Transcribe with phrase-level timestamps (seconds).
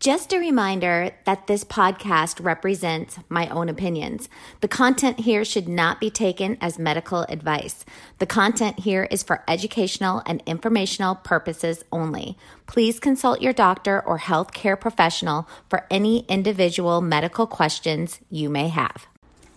[0.00, 4.30] Just a reminder that this podcast represents my own opinions.
[4.62, 7.84] The content here should not be taken as medical advice.
[8.18, 12.38] The content here is for educational and informational purposes only.
[12.66, 19.06] Please consult your doctor or healthcare professional for any individual medical questions you may have.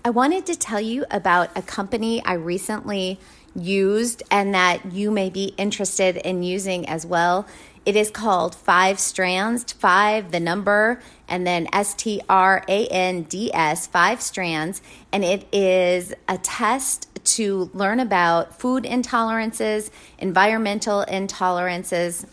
[0.04, 3.18] I wanted to tell you about a company I recently
[3.56, 7.48] used and that you may be interested in using as well.
[7.86, 13.23] It is called Five Strands, five, the number, and then S T R A N
[13.23, 14.81] D S, five strands.
[15.12, 22.26] And it is a test to learn about food intolerances, environmental intolerances,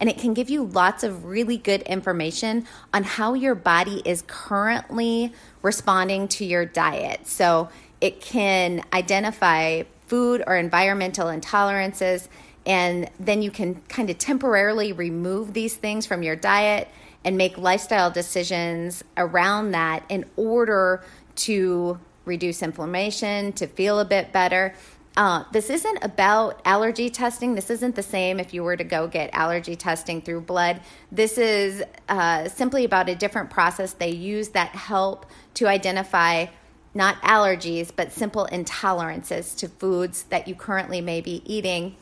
[0.00, 4.24] and it can give you lots of really good information on how your body is
[4.26, 7.26] currently responding to your diet.
[7.26, 7.68] So
[8.00, 12.28] it can identify food or environmental intolerances
[12.66, 16.88] and then you can kind of temporarily remove these things from your diet
[17.24, 21.04] and make lifestyle decisions around that in order
[21.34, 24.74] to reduce inflammation, to feel a bit better.
[25.16, 27.54] Uh, this isn't about allergy testing.
[27.54, 30.80] This isn't the same if you were to go get allergy testing through blood.
[31.10, 36.46] This is uh, simply about a different process they use that help to identify
[36.94, 41.96] not allergies, but simple intolerances to foods that you currently may be eating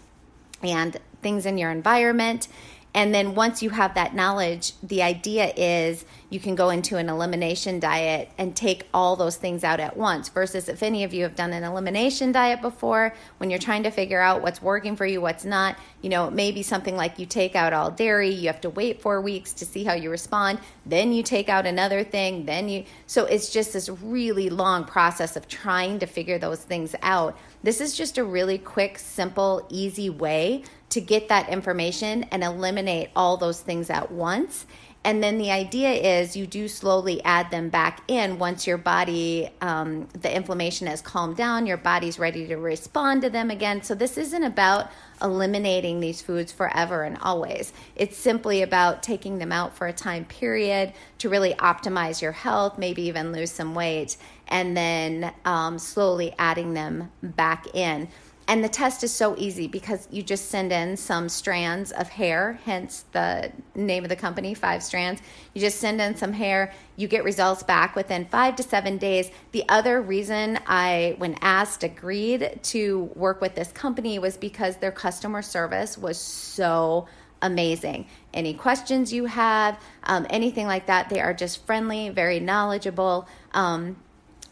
[0.63, 2.49] and things in your environment.
[2.95, 7.09] And then once you have that knowledge, the idea is you can go into an
[7.09, 10.29] elimination diet and take all those things out at once.
[10.29, 13.91] Versus if any of you have done an elimination diet before, when you're trying to
[13.91, 17.19] figure out what's working for you, what's not, you know, it may be something like
[17.19, 20.11] you take out all dairy, you have to wait four weeks to see how you
[20.11, 22.85] respond, then you take out another thing, then you.
[23.07, 27.37] So it's just this really long process of trying to figure those things out.
[27.63, 33.11] This is just a really quick, simple, easy way to get that information and eliminate
[33.15, 34.67] all those things at once.
[35.03, 39.49] And then the idea is you do slowly add them back in once your body,
[39.63, 43.83] um, the inflammation has calmed down, your body's ready to respond to them again.
[43.83, 44.91] So this isn't about
[45.23, 47.73] eliminating these foods forever and always.
[47.97, 52.77] It's simply about taking them out for a time period to really optimize your health,
[52.77, 54.19] maybe even lose some weight,
[54.49, 58.09] and then um, slowly adding them back in.
[58.51, 62.59] And the test is so easy because you just send in some strands of hair,
[62.65, 65.23] hence the name of the company, Five Strands.
[65.55, 69.31] You just send in some hair, you get results back within five to seven days.
[69.53, 74.91] The other reason I, when asked, agreed to work with this company was because their
[74.91, 77.07] customer service was so
[77.43, 78.09] amazing.
[78.35, 83.29] Any questions you have, um, anything like that, they are just friendly, very knowledgeable.
[83.55, 83.97] Um,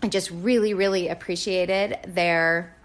[0.04, 2.76] I just really, really appreciated their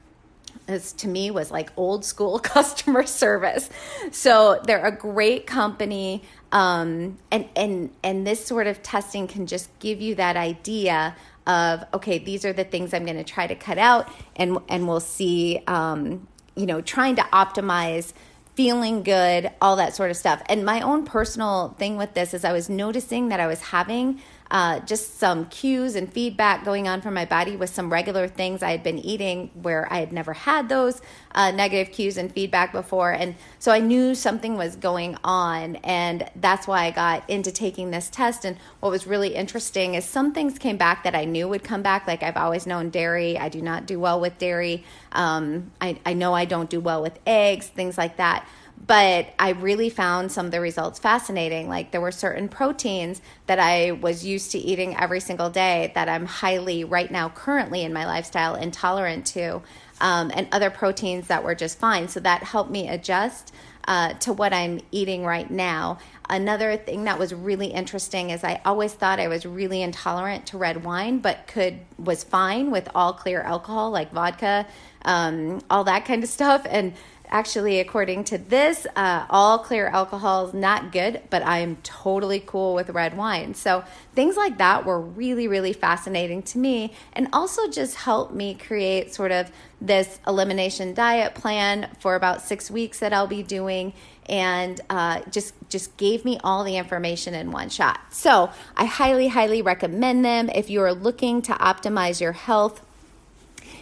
[0.65, 3.69] this to me was like old school customer service.
[4.11, 9.69] So they're a great company, um, and and and this sort of testing can just
[9.79, 11.15] give you that idea
[11.45, 14.87] of okay, these are the things I'm going to try to cut out, and and
[14.87, 15.59] we'll see.
[15.67, 18.13] Um, you know, trying to optimize
[18.55, 20.41] feeling good, all that sort of stuff.
[20.47, 24.21] And my own personal thing with this is I was noticing that I was having
[24.53, 28.61] uh, just some cues and feedback going on from my body with some regular things
[28.61, 31.01] I had been eating where I had never had those
[31.33, 33.11] uh, negative cues and feedback before.
[33.11, 35.77] And so I knew something was going on.
[35.77, 38.45] And that's why I got into taking this test.
[38.45, 41.81] And what was really interesting is some things came back that I knew would come
[41.81, 42.05] back.
[42.05, 44.83] Like I've always known dairy, I do not do well with dairy.
[45.13, 48.47] Um, I, I know I don't do well with eggs, things like that
[48.85, 51.69] but I really found some of the results fascinating.
[51.69, 56.09] Like there were certain proteins that I was used to eating every single day that
[56.09, 59.61] I'm highly, right now, currently in my lifestyle, intolerant to,
[60.01, 62.07] um, and other proteins that were just fine.
[62.09, 63.53] So that helped me adjust
[63.87, 65.99] uh, to what I'm eating right now.
[66.29, 70.57] Another thing that was really interesting is I always thought I was really intolerant to
[70.57, 74.65] red wine, but could was fine with all clear alcohol like vodka,
[75.03, 76.93] um, all that kind of stuff, and
[77.33, 82.41] actually, according to this, uh, all clear alcohol is not good, but I am totally
[82.45, 83.55] cool with red wine.
[83.55, 83.83] So
[84.13, 89.13] things like that were really, really fascinating to me and also just helped me create
[89.13, 89.51] sort of
[89.81, 93.93] this elimination diet plan for about six weeks that I'll be doing
[94.27, 97.99] and uh, just just gave me all the information in one shot.
[98.11, 102.82] So I highly, highly recommend them if you are looking to optimize your health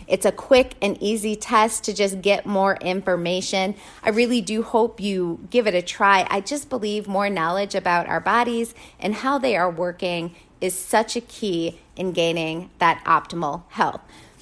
[0.08, 3.76] it's a quick and easy test to just get more information.
[4.04, 6.28] I really do hope you give it a try.
[6.30, 11.16] I just believe more knowledge about our bodies and how they are working is such
[11.16, 14.02] a key in gaining that optimal health.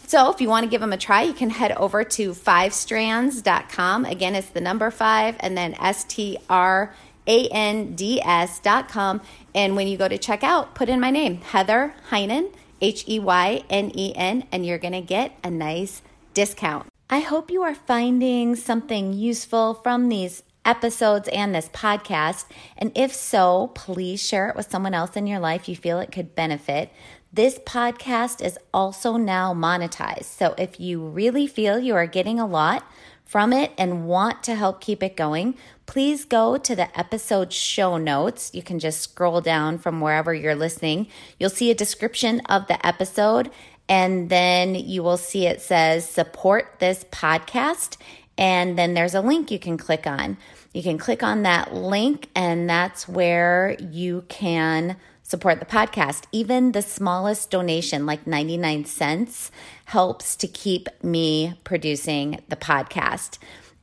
[0.09, 4.05] So, if you want to give them a try, you can head over to fivestrands.com.
[4.05, 6.95] Again, it's the number five and then S T R
[7.27, 9.21] A N D S.com.
[9.53, 12.51] And when you go to check out, put in my name, Heather Heynen.
[12.81, 16.01] H E Y N E N, and you're going to get a nice
[16.33, 16.87] discount.
[17.09, 22.45] I hope you are finding something useful from these episodes and this podcast.
[22.77, 26.11] And if so, please share it with someone else in your life you feel it
[26.11, 26.91] could benefit.
[27.33, 30.25] This podcast is also now monetized.
[30.25, 32.83] So if you really feel you are getting a lot
[33.25, 35.55] from it and want to help keep it going,
[35.89, 38.51] please go to the episode show notes.
[38.53, 41.07] You can just scroll down from wherever you're listening.
[41.39, 43.49] You'll see a description of the episode,
[43.89, 47.97] and then you will see it says support this podcast.
[48.37, 50.37] And then there's a link you can click on.
[50.75, 56.25] You can click on that link, and that's where you can support the podcast.
[56.31, 59.49] Even the smallest donation, like 99 cents,
[59.85, 63.39] helps to keep me producing the podcast.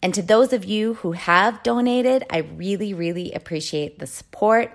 [0.06, 4.70] And to those of you who have donated, I really, really appreciate the support.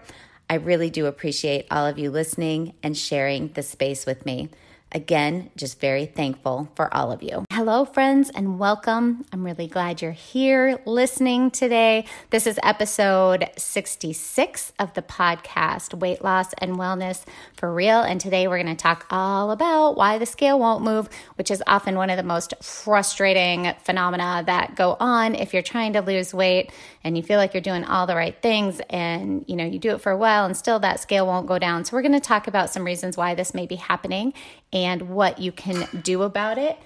[0.49, 4.49] I really do appreciate all of you listening and sharing the space with me.
[4.93, 7.45] Again, just very thankful for all of you.
[7.49, 9.23] Hello, friends, and welcome.
[9.31, 12.03] I'm really glad you're here listening today.
[12.29, 17.23] This is episode 66 of the podcast, Weight Loss and Wellness
[17.55, 18.01] for Real.
[18.01, 21.63] And today we're going to talk all about why the scale won't move, which is
[21.67, 26.33] often one of the most frustrating phenomena that go on if you're trying to lose
[26.33, 26.69] weight
[27.05, 29.91] and you feel like you're doing all the right things and you know you do
[29.91, 31.85] it for a while and still that scale won't go down.
[31.85, 34.33] So we're going to talk about some reasons why this may be happening
[34.73, 36.77] and what you can do about it.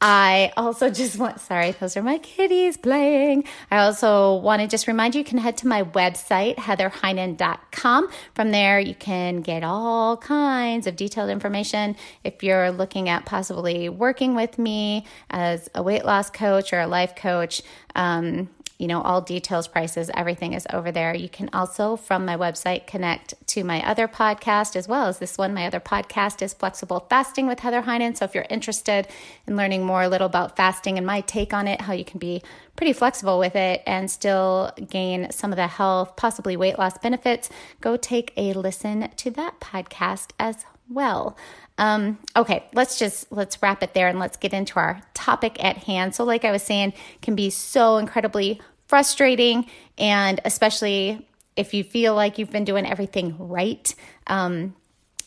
[0.00, 3.44] I also just want, sorry, those are my kitties playing.
[3.70, 8.08] I also want to just remind you, you can head to my website, heatherheynen.com.
[8.34, 11.96] From there, you can get all kinds of detailed information.
[12.22, 16.86] If you're looking at possibly working with me as a weight loss coach or a
[16.86, 17.62] life coach,
[17.94, 18.50] um,
[18.84, 21.16] you know, all details, prices, everything is over there.
[21.16, 25.38] You can also, from my website, connect to my other podcast as well as this
[25.38, 25.54] one.
[25.54, 28.14] My other podcast is Flexible Fasting with Heather Heynen.
[28.14, 29.08] So if you're interested
[29.46, 32.18] in learning more a little about fasting and my take on it, how you can
[32.18, 32.42] be
[32.76, 37.48] pretty flexible with it and still gain some of the health, possibly weight loss benefits,
[37.80, 41.38] go take a listen to that podcast as well.
[41.78, 45.78] Um, okay, let's just let's wrap it there and let's get into our topic at
[45.78, 46.14] hand.
[46.14, 49.66] So, like I was saying, can be so incredibly frustrating,
[49.98, 51.26] and especially
[51.56, 53.94] if you feel like you've been doing everything right.
[54.26, 54.74] Um,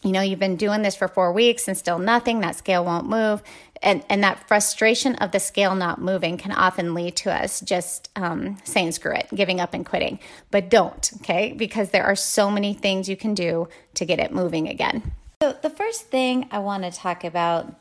[0.04, 2.42] you know, you've been doing this for four weeks and still nothing.
[2.42, 3.42] That scale won't move,
[3.81, 8.09] and and that frustration of the scale not moving can often lead to us just
[8.15, 10.19] um, saying screw it, giving up and quitting.
[10.51, 11.54] But don't, okay?
[11.54, 15.13] Because there are so many things you can do to get it moving again.
[15.42, 17.74] So, the first thing I want to talk about,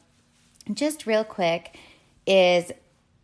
[0.72, 1.76] just real quick,
[2.26, 2.72] is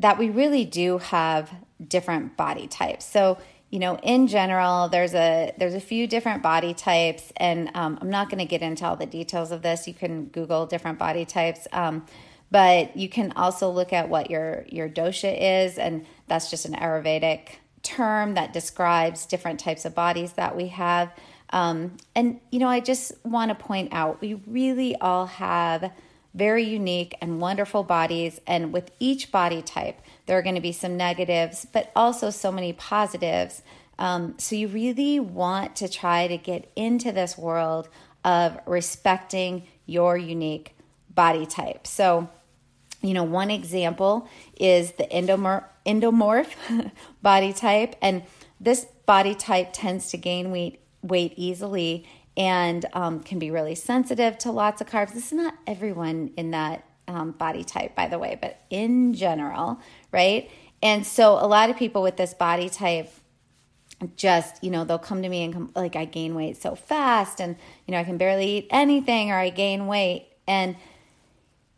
[0.02, 1.50] that we really do have
[1.88, 3.04] different body types.
[3.04, 3.38] So,
[3.70, 8.10] you know, in general, there's a there's a few different body types, and um, I'm
[8.10, 9.88] not going to get into all the details of this.
[9.88, 12.04] You can Google different body types, um,
[12.50, 16.74] but you can also look at what your your dosha is, and that's just an
[16.74, 21.12] Ayurvedic term that describes different types of bodies that we have.
[21.50, 25.92] Um, and, you know, I just want to point out we really all have
[26.34, 28.40] very unique and wonderful bodies.
[28.46, 32.50] And with each body type, there are going to be some negatives, but also so
[32.50, 33.62] many positives.
[33.98, 37.88] Um, so you really want to try to get into this world
[38.24, 40.74] of respecting your unique
[41.14, 41.86] body type.
[41.86, 42.28] So,
[43.02, 46.90] you know, one example is the endomorph, endomorph
[47.22, 47.96] body type.
[48.00, 48.22] And
[48.60, 54.38] this body type tends to gain weight weight easily and um, can be really sensitive
[54.38, 55.12] to lots of carbs.
[55.12, 59.80] This is not everyone in that um, body type, by the way, but in general,
[60.12, 60.50] right?
[60.82, 63.12] And so a lot of people with this body type
[64.16, 67.40] just, you know, they'll come to me and come, like, I gain weight so fast
[67.40, 70.26] and, you know, I can barely eat anything or I gain weight.
[70.46, 70.76] And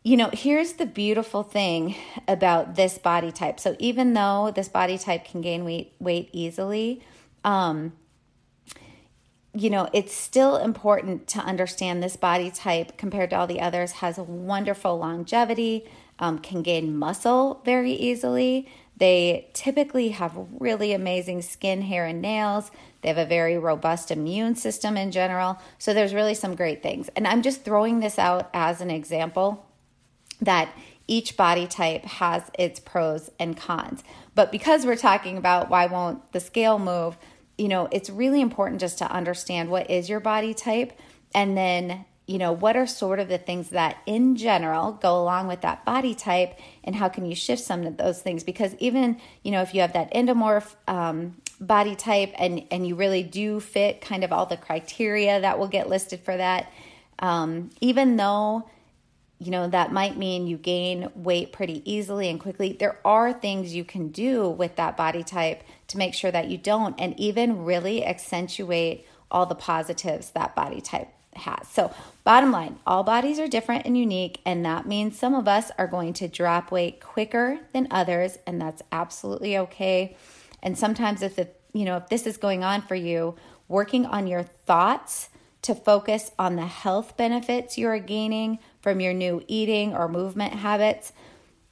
[0.05, 1.95] you know, here's the beautiful thing
[2.27, 3.59] about this body type.
[3.59, 7.01] So even though this body type can gain weight weight easily,
[7.43, 7.91] um,
[9.55, 13.93] you know, it's still important to understand this body type compared to all the others
[13.93, 15.85] has wonderful longevity,
[16.19, 18.67] um, can gain muscle very easily.
[18.97, 22.69] They typically have really amazing skin, hair, and nails.
[23.01, 25.59] They have a very robust immune system in general.
[25.77, 27.09] So there's really some great things.
[27.15, 29.65] And I'm just throwing this out as an example
[30.41, 30.69] that
[31.07, 34.03] each body type has its pros and cons.
[34.33, 37.17] But because we're talking about why won't the scale move,
[37.57, 40.93] you know, it's really important just to understand what is your body type
[41.33, 45.47] and then, you know, what are sort of the things that in general go along
[45.47, 48.43] with that body type and how can you shift some of those things?
[48.43, 52.95] Because even, you know, if you have that endomorph um, body type and, and you
[52.95, 56.71] really do fit kind of all the criteria that will get listed for that,
[57.19, 58.69] um, even though
[59.39, 62.75] you know, that might mean you gain weight pretty easily and quickly.
[62.79, 66.57] There are things you can do with that body type to make sure that you
[66.57, 71.67] don't, and even really accentuate all the positives that body type has.
[71.67, 75.69] So, bottom line, all bodies are different and unique, and that means some of us
[75.77, 80.15] are going to drop weight quicker than others, and that's absolutely okay.
[80.63, 83.35] And sometimes, if the you know, if this is going on for you,
[83.67, 85.29] working on your thoughts
[85.65, 91.11] to focus on the health benefits you're gaining from your new eating or movement habits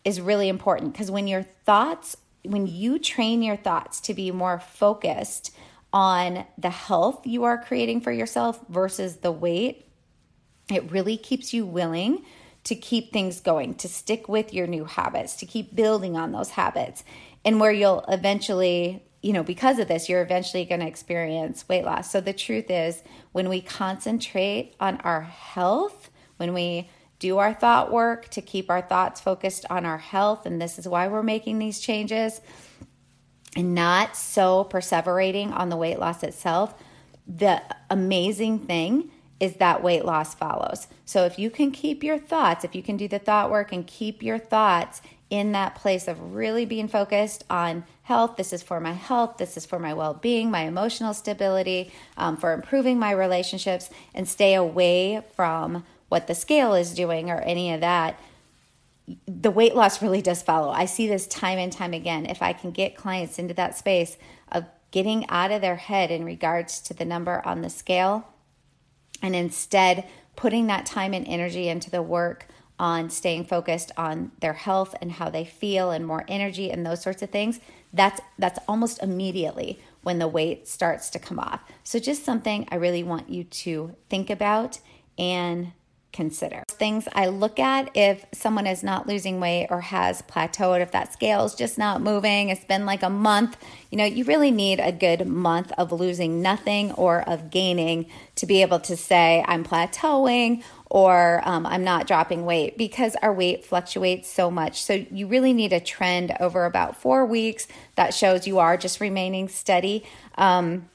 [0.04, 4.60] is really important because when your thoughts, when you train your thoughts to be more
[4.60, 5.56] focused
[5.94, 9.88] on the health you are creating for yourself versus the weight,
[10.72, 12.26] it really keeps you willing
[12.64, 16.50] to keep things going, to stick with your new habits, to keep building on those
[16.50, 17.04] habits.
[17.46, 21.86] And where you'll eventually, you know, because of this, you're eventually going to experience weight
[21.86, 22.12] loss.
[22.12, 23.02] So the truth is,
[23.32, 26.90] when we concentrate on our health, when we
[27.20, 30.46] do our thought work to keep our thoughts focused on our health.
[30.46, 32.42] And this is why we're making these changes
[33.56, 36.76] and not so perseverating on the weight loss itself.
[37.26, 40.88] The amazing thing is that weight loss follows.
[41.06, 43.88] So if you can keep your thoughts, if you can do the thought work and
[43.88, 48.36] keep your thoughts in that place of really being focused on health.
[48.36, 49.38] This is for my health.
[49.38, 54.28] This is for my well being, my emotional stability, um, for improving my relationships, and
[54.28, 58.20] stay away from what the scale is doing or any of that,
[59.28, 60.70] the weight loss really does follow.
[60.70, 62.26] I see this time and time again.
[62.26, 64.18] If I can get clients into that space
[64.52, 68.28] of getting out of their head in regards to the number on the scale
[69.22, 72.48] and instead putting that time and energy into the work
[72.80, 77.02] on staying focused on their health and how they feel and more energy and those
[77.02, 77.60] sorts of things
[77.94, 82.76] that's that's almost immediately when the weight starts to come off so just something i
[82.76, 84.80] really want you to think about
[85.18, 85.72] and
[86.14, 86.64] consider.
[86.70, 91.12] Things I look at if someone is not losing weight or has plateaued, if that
[91.12, 93.58] scale is just not moving, it's been like a month,
[93.92, 98.46] you know, you really need a good month of losing nothing or of gaining to
[98.46, 103.66] be able to say, I'm plateauing or um, I'm not dropping weight because our weight
[103.66, 104.84] fluctuates so much.
[104.84, 109.02] So you really need a trend over about four weeks that shows you are just
[109.02, 110.04] remaining steady.
[110.36, 110.88] Um,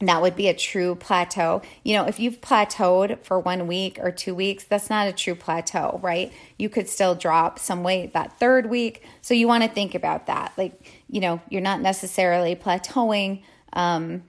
[0.00, 1.62] that would be a true plateau.
[1.82, 5.34] You know, if you've plateaued for one week or two weeks, that's not a true
[5.34, 6.30] plateau, right?
[6.58, 9.02] You could still drop some weight that third week.
[9.22, 10.52] So you want to think about that.
[10.58, 14.24] Like, you know, you're not necessarily plateauing um,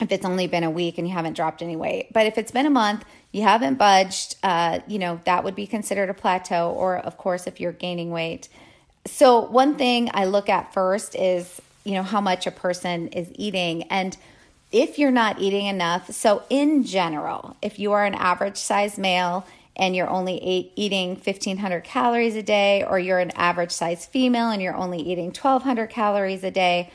[0.00, 2.12] if it's only been a week and you haven't dropped any weight.
[2.12, 5.66] But if it's been a month, you haven't budged, uh, you know, that would be
[5.66, 6.70] considered a plateau.
[6.70, 8.48] Or, of course, if you're gaining weight.
[9.06, 13.28] So, one thing I look at first is, you know, how much a person is
[13.34, 13.84] eating.
[13.84, 14.16] And
[14.70, 19.46] if you're not eating enough, so in general, if you are an average size male
[19.76, 20.34] and you're only
[20.76, 25.26] eating 1500 calories a day, or you're an average size female and you're only eating
[25.26, 26.90] 1200 calories a day,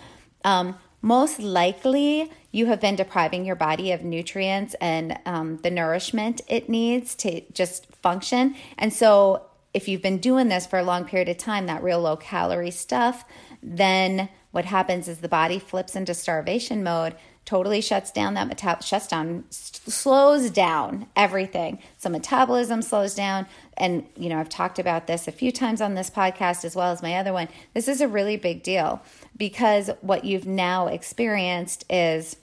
[0.46, 6.42] um, most likely you have been depriving your body of nutrients and um, the nourishment
[6.48, 8.56] it needs to just function.
[8.80, 12.00] And so, if you've been doing this for a long period of time, that real
[12.00, 13.26] low calorie stuff,
[13.62, 18.84] then what happens is the body flips into starvation mode totally shuts down that metab
[18.84, 21.80] shuts down slows down everything.
[21.98, 23.46] So metabolism slows down.
[23.78, 26.92] And you know i've talked about this a few times on this podcast as well
[26.92, 27.48] as my other one.
[27.74, 29.02] This is a really big deal
[29.38, 32.36] because what you've now experienced is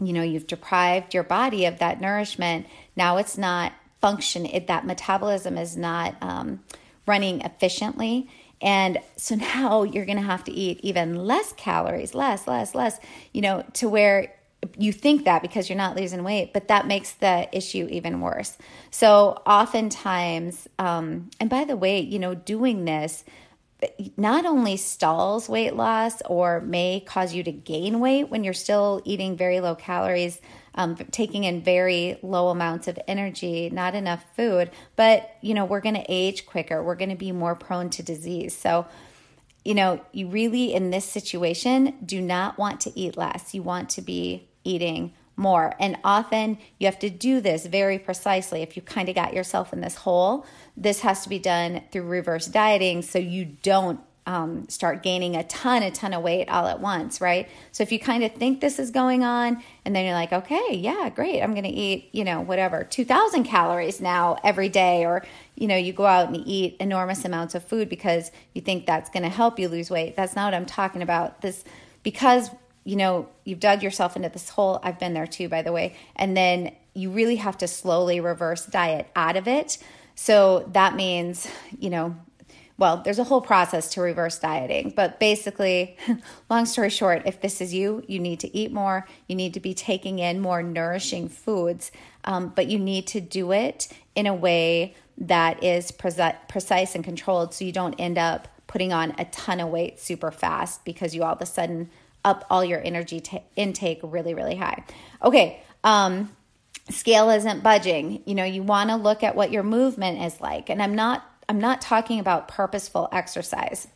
[0.00, 4.84] you know you've deprived your body of that nourishment now it's not function it, that
[4.86, 6.60] metabolism is not um,
[7.06, 8.28] running efficiently
[8.64, 12.98] and so now you're going to have to eat even less calories, less, less, less,
[13.32, 14.34] you know, to where
[14.78, 18.56] you think that because you're not losing weight, but that makes the issue even worse.
[18.90, 23.24] So, oftentimes, um, and by the way, you know, doing this
[24.16, 29.02] not only stalls weight loss or may cause you to gain weight when you're still
[29.04, 30.40] eating very low calories,
[30.74, 35.80] um, taking in very low amounts of energy, not enough food, but you know, we're
[35.80, 36.82] going to age quicker.
[36.82, 38.56] We're going to be more prone to disease.
[38.56, 38.86] So,
[39.64, 43.54] you know, you really in this situation do not want to eat less.
[43.54, 45.74] You want to be eating more.
[45.80, 48.62] And often you have to do this very precisely.
[48.62, 52.02] If you kind of got yourself in this hole, this has to be done through
[52.02, 56.66] reverse dieting so you don't um, start gaining a ton, a ton of weight all
[56.66, 57.48] at once, right?
[57.72, 60.68] So if you kind of think this is going on, and then you're like, okay,
[60.72, 65.24] yeah, great, I'm going to eat, you know, whatever, 2,000 calories now every day, or,
[65.56, 69.10] you know, you go out and eat enormous amounts of food because you think that's
[69.10, 70.16] going to help you lose weight.
[70.16, 71.42] That's not what I'm talking about.
[71.42, 71.62] This,
[72.02, 72.50] because
[72.84, 74.78] you know, you've dug yourself into this hole.
[74.82, 75.96] I've been there too, by the way.
[76.16, 79.78] And then you really have to slowly reverse diet out of it.
[80.14, 81.48] So that means,
[81.78, 82.14] you know,
[82.76, 85.96] well, there's a whole process to reverse dieting, but basically,
[86.50, 89.60] long story short, if this is you, you need to eat more, you need to
[89.60, 91.92] be taking in more nourishing foods,
[92.24, 97.04] um, but you need to do it in a way that is pre- precise and
[97.04, 101.14] controlled so you don't end up putting on a ton of weight super fast because
[101.14, 101.88] you all of a sudden
[102.24, 104.84] up all your energy t- intake really, really high.
[105.22, 106.34] Okay, um,
[106.90, 108.22] scale isn't budging.
[108.26, 110.70] You know, you want to look at what your movement is like.
[110.70, 113.88] And I'm not I'm not talking about purposeful exercise.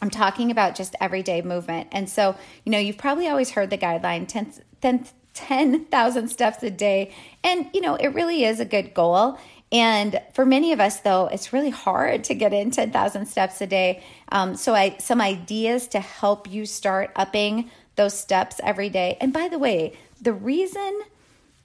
[0.00, 1.88] I'm talking about just everyday movement.
[1.92, 7.14] And so, you know, you've probably always heard the guideline 10,000 10, steps a day.
[7.44, 9.38] And, you know, it really is a good goal.
[9.72, 13.66] And for many of us, though, it's really hard to get in 10,000 steps a
[13.66, 14.04] day.
[14.30, 19.16] Um, so, I some ideas to help you start upping those steps every day.
[19.20, 21.00] And by the way, the reason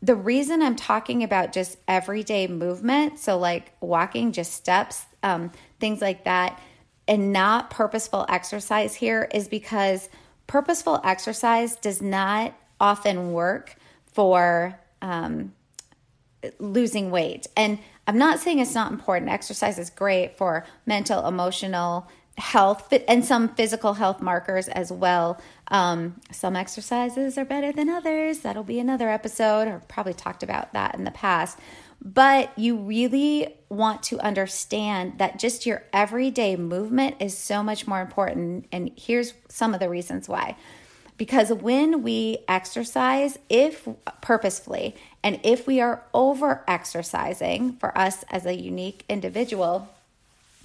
[0.02, 6.02] the reason I'm talking about just everyday movement, so like walking, just steps, um, things
[6.02, 6.62] like that,
[7.08, 10.08] and not purposeful exercise here, is because
[10.46, 13.76] purposeful exercise does not often work
[14.14, 15.54] for um,
[16.60, 17.48] losing weight.
[17.58, 19.30] And I'm not saying it's not important.
[19.30, 25.42] Exercise is great for mental, emotional health, and some physical health markers as well.
[25.70, 28.40] Um, some exercises are better than others.
[28.40, 31.60] That'll be another episode, or probably talked about that in the past.
[32.02, 38.02] But you really want to understand that just your everyday movement is so much more
[38.02, 38.68] important.
[38.72, 40.56] And here's some of the reasons why.
[41.18, 43.88] Because when we exercise, if
[44.22, 49.90] purposefully, and if we are over exercising for us as a unique individual,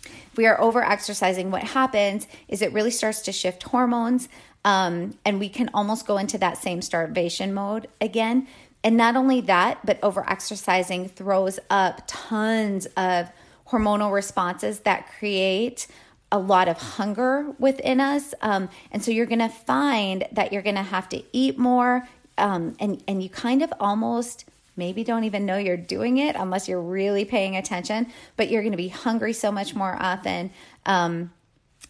[0.04, 4.28] if we are over exercising, what happens is it really starts to shift hormones,
[4.64, 8.46] um, and we can almost go into that same starvation mode again.
[8.84, 13.30] And not only that, but over exercising throws up tons of
[13.68, 15.86] hormonal responses that create
[16.32, 18.34] a lot of hunger within us.
[18.40, 22.08] Um, and so you're going to find that you're going to have to eat more.
[22.38, 26.66] Um, and, and you kind of almost maybe don't even know you're doing it unless
[26.66, 30.50] you're really paying attention, but you're going to be hungry so much more often.
[30.86, 31.30] Um,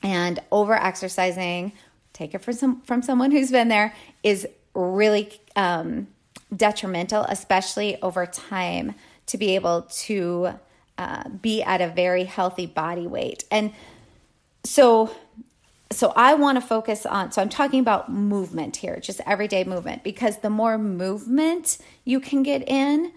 [0.03, 1.73] and over exercising,
[2.13, 6.09] take it from, some, from someone who's been there, is really um,
[6.55, 10.55] detrimental, especially over time, to be able to
[10.99, 13.45] uh, be at a very healthy body weight.
[13.51, 13.73] And
[14.65, 15.15] so
[15.91, 20.03] so I want to focus on so I'm talking about movement here, just everyday movement
[20.03, 23.13] because the more movement you can get in,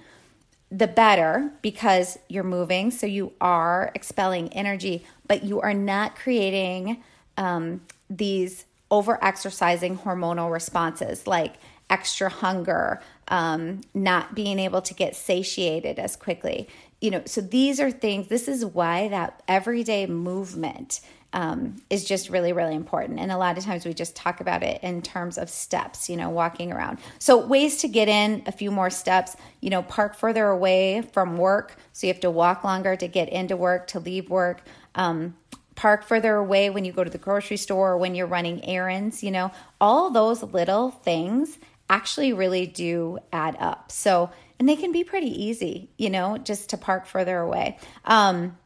[0.71, 7.03] the better because you're moving, so you are expelling energy, but you are not creating
[7.37, 11.55] um, these over exercising hormonal responses like
[11.89, 16.67] extra hunger, um, not being able to get satiated as quickly.
[17.01, 21.01] You know, so these are things, this is why that everyday movement
[21.35, 23.19] um, is just really, really important.
[23.19, 26.15] And a lot of times we just talk about it in terms of steps, you
[26.15, 26.97] know, walking around.
[27.19, 31.37] So, ways to get in a few more steps, you know, park further away from
[31.37, 31.75] work.
[31.91, 34.61] So, you have to walk longer to get into work, to leave work.
[34.95, 35.35] Um,
[35.75, 39.21] park further away when you go to the grocery store or when you're running errands,
[39.21, 43.91] you know, all those little things actually really do add up.
[43.91, 47.77] So, and they can be pretty easy, you know, just to park further away.
[48.05, 48.57] Um,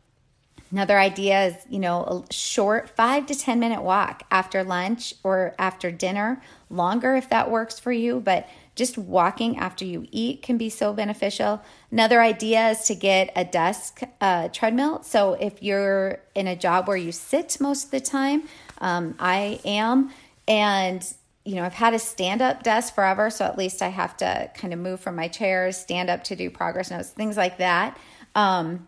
[0.72, 5.56] Another idea is, you know, a short five to 10 minute walk after lunch or
[5.58, 10.58] after dinner, longer if that works for you, but just walking after you eat can
[10.58, 11.62] be so beneficial.
[11.92, 15.02] Another idea is to get a desk uh, treadmill.
[15.04, 18.44] So if you're in a job where you sit most of the time,
[18.78, 20.12] um, I am,
[20.48, 21.04] and
[21.46, 24.52] you know, I've had a stand up desk forever, so at least I have to
[24.54, 27.98] kind of move from my chairs, stand up to do progress notes, things like that.
[28.36, 28.88] Um,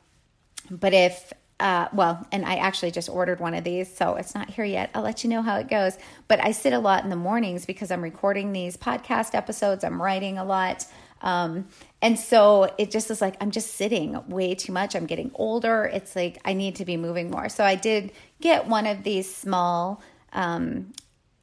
[0.70, 4.50] but if uh, well, and I actually just ordered one of these, so it's not
[4.50, 4.90] here yet.
[4.96, 5.96] I'll let you know how it goes.
[6.28, 10.02] But I sit a lot in the mornings because I'm recording these podcast episodes, I'm
[10.02, 10.88] writing a lot.
[11.22, 11.68] Um,
[12.02, 14.96] and so it just is like I'm just sitting way too much.
[14.96, 15.86] I'm getting older.
[15.86, 17.48] It's like I need to be moving more.
[17.48, 20.02] So I did get one of these small
[20.34, 20.94] um,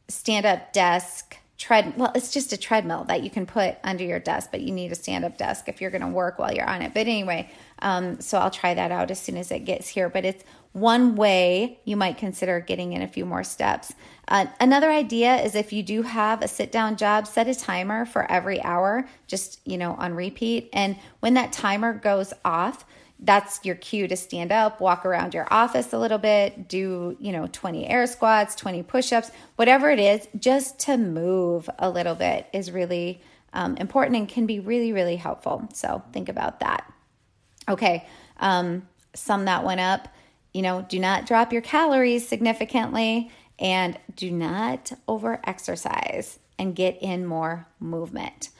[0.08, 4.20] stand up desk tread well it's just a treadmill that you can put under your
[4.20, 6.68] desk but you need a stand up desk if you're going to work while you're
[6.68, 6.94] on it.
[6.94, 10.08] But anyway um, so i'll try that out as soon as it gets here.
[10.08, 13.92] But it's one way you might consider getting in a few more steps.
[14.28, 18.04] Uh, another idea is if you do have a sit down job set a timer
[18.04, 20.70] for every hour just you know on repeat.
[20.72, 22.84] And when that timer goes off
[23.20, 27.32] that's your cue to stand up, walk around your office a little bit, do, you
[27.32, 32.14] know, 20 air squats, 20 push ups, whatever it is, just to move a little
[32.14, 33.20] bit is really
[33.52, 35.68] um, important and can be really, really helpful.
[35.74, 36.92] So think about that.
[37.68, 38.06] Okay,
[38.38, 40.08] um, sum that one up.
[40.54, 47.02] You know, do not drop your calories significantly and do not over exercise and get
[47.02, 48.50] in more movement.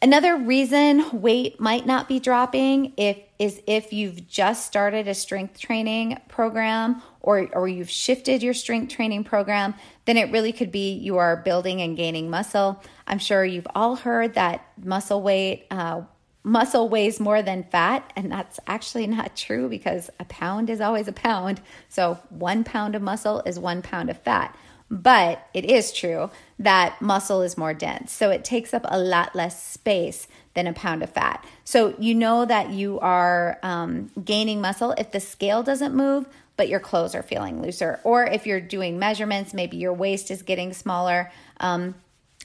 [0.00, 5.58] Another reason weight might not be dropping if is if you've just started a strength
[5.60, 9.74] training program or or you've shifted your strength training program,
[10.06, 12.82] then it really could be you are building and gaining muscle.
[13.06, 16.02] I'm sure you've all heard that muscle weight uh,
[16.42, 21.06] muscle weighs more than fat, and that's actually not true because a pound is always
[21.06, 21.60] a pound.
[21.88, 24.56] So one pound of muscle is one pound of fat.
[24.90, 28.12] But it is true that muscle is more dense.
[28.12, 31.44] So it takes up a lot less space than a pound of fat.
[31.64, 36.68] So you know that you are um, gaining muscle if the scale doesn't move, but
[36.68, 38.00] your clothes are feeling looser.
[38.02, 41.94] Or if you're doing measurements, maybe your waist is getting smaller, um,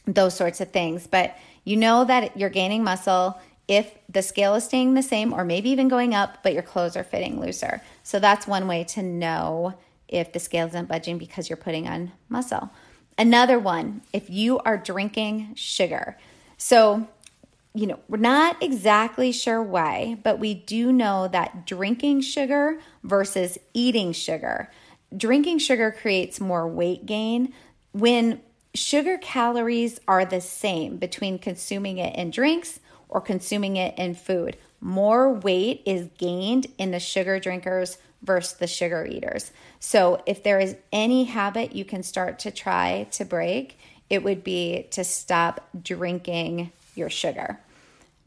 [0.06, 1.08] those sorts of things.
[1.08, 5.46] But you know that you're gaining muscle if the scale is staying the same or
[5.46, 7.82] maybe even going up, but your clothes are fitting looser.
[8.04, 9.76] So that's one way to know
[10.14, 12.70] if the scale isn't budging because you're putting on muscle.
[13.18, 16.18] Another one, if you are drinking sugar.
[16.58, 17.08] So,
[17.74, 23.58] you know, we're not exactly sure why, but we do know that drinking sugar versus
[23.74, 24.72] eating sugar,
[25.16, 27.54] drinking sugar creates more weight gain
[27.92, 28.42] when
[28.74, 34.58] sugar calories are the same between consuming it in drinks or consuming it in food.
[34.82, 39.52] More weight is gained in the sugar drinkers versus the sugar eaters.
[39.80, 43.78] So, if there is any habit you can start to try to break,
[44.10, 47.60] it would be to stop drinking your sugar.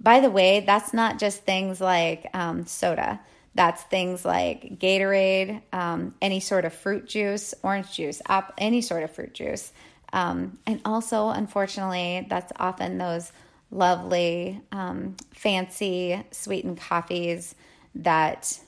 [0.01, 3.21] By the way, that's not just things like um, soda.
[3.55, 9.03] That's things like Gatorade, um, any sort of fruit juice, orange juice, ap- any sort
[9.03, 9.73] of fruit juice.
[10.13, 13.33] Um, and also, unfortunately, that's often those
[13.71, 17.55] lovely, um, fancy sweetened coffees
[17.95, 18.59] that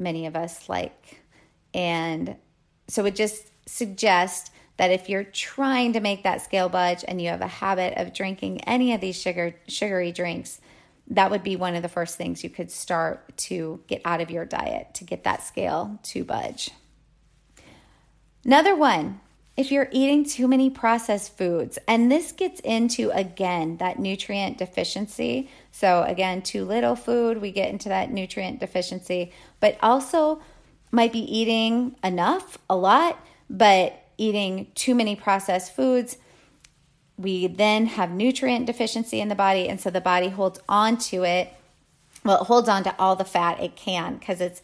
[0.00, 1.22] many of us like.
[1.74, 2.36] And
[2.88, 7.28] so it just suggests that if you're trying to make that scale budge and you
[7.28, 10.60] have a habit of drinking any of these sugar sugary drinks,
[11.08, 14.30] that would be one of the first things you could start to get out of
[14.30, 16.70] your diet to get that scale to budge.
[18.44, 19.20] Another one
[19.60, 21.78] if you're eating too many processed foods.
[21.86, 25.50] And this gets into, again, that nutrient deficiency.
[25.72, 30.42] So, again, too little food, we get into that nutrient deficiency, but also
[30.90, 36.16] might be eating enough, a lot, but eating too many processed foods.
[37.16, 41.24] We then have nutrient deficiency in the body, and so the body holds on to
[41.24, 41.52] it.
[42.24, 44.62] Well, it holds on to all the fat it can because it's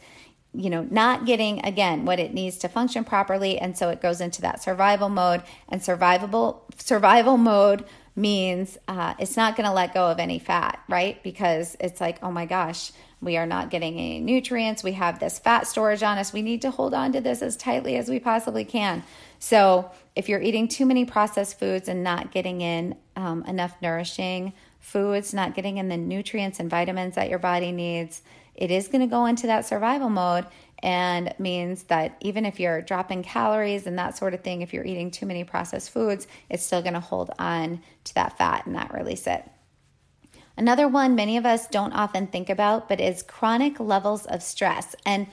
[0.57, 4.21] you know, not getting again what it needs to function properly, and so it goes
[4.21, 5.43] into that survival mode.
[5.69, 7.85] And survivable survival mode
[8.17, 11.23] means uh, it's not going to let go of any fat, right?
[11.23, 14.83] Because it's like, oh my gosh, we are not getting any nutrients.
[14.83, 16.33] We have this fat storage on us.
[16.33, 19.03] We need to hold on to this as tightly as we possibly can.
[19.39, 24.55] So, if you're eating too many processed foods and not getting in um, enough nourishing
[24.81, 28.23] foods, not getting in the nutrients and vitamins that your body needs,
[28.55, 30.47] it is going to go into that survival mode
[30.83, 34.85] and means that even if you're dropping calories and that sort of thing, if you're
[34.85, 38.75] eating too many processed foods, it's still going to hold on to that fat and
[38.75, 39.45] not release it.
[40.57, 44.95] Another one many of us don't often think about, but is chronic levels of stress.
[45.05, 45.27] And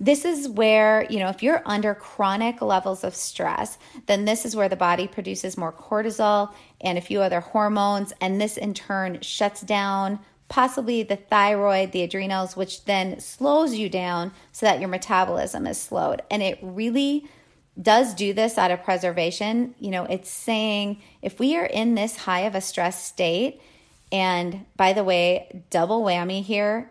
[0.00, 4.54] this is where, you know, if you're under chronic levels of stress, then this is
[4.54, 8.12] where the body produces more cortisol and a few other hormones.
[8.20, 13.88] And this in turn shuts down possibly the thyroid, the adrenals, which then slows you
[13.88, 16.22] down so that your metabolism is slowed.
[16.30, 17.28] And it really
[17.80, 19.74] does do this out of preservation.
[19.78, 23.60] You know, it's saying if we are in this high of a stress state,
[24.10, 26.90] and by the way, double whammy here,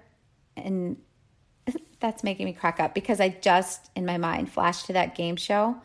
[0.55, 0.97] and
[1.99, 5.35] that's making me crack up because I just in my mind flashed to that game
[5.35, 5.75] show.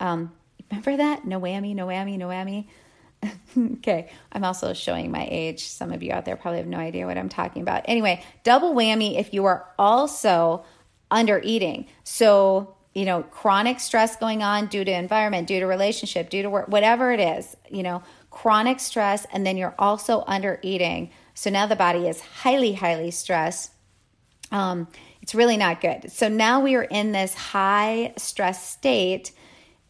[0.00, 0.32] Um,
[0.70, 1.26] remember that?
[1.26, 2.66] No whammy, no whammy, no whammy.
[3.58, 5.66] okay, I'm also showing my age.
[5.66, 7.82] Some of you out there probably have no idea what I'm talking about.
[7.86, 10.64] Anyway, double whammy if you are also
[11.10, 11.86] under eating.
[12.04, 16.50] So, you know, chronic stress going on due to environment, due to relationship, due to
[16.50, 21.10] work, whatever it is, you know, chronic stress, and then you're also under eating.
[21.34, 23.72] So now the body is highly, highly stressed.
[24.52, 24.88] Um,
[25.22, 26.10] it's really not good.
[26.10, 29.32] So now we are in this high stress state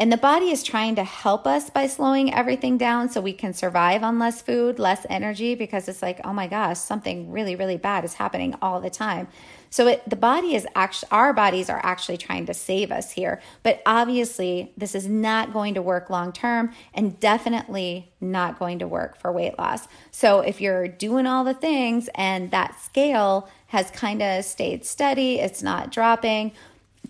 [0.01, 3.53] and the body is trying to help us by slowing everything down so we can
[3.53, 7.77] survive on less food, less energy, because it's like, oh my gosh, something really, really
[7.77, 9.29] bad is happening all the time.
[9.69, 13.43] So it, the body is actually, our bodies are actually trying to save us here.
[13.63, 18.89] But obviously, this is not going to work long term and definitely not going to
[18.89, 19.87] work for weight loss.
[20.11, 25.41] So if you're doing all the things and that scale has kind of stayed steady,
[25.41, 26.53] it's not dropping,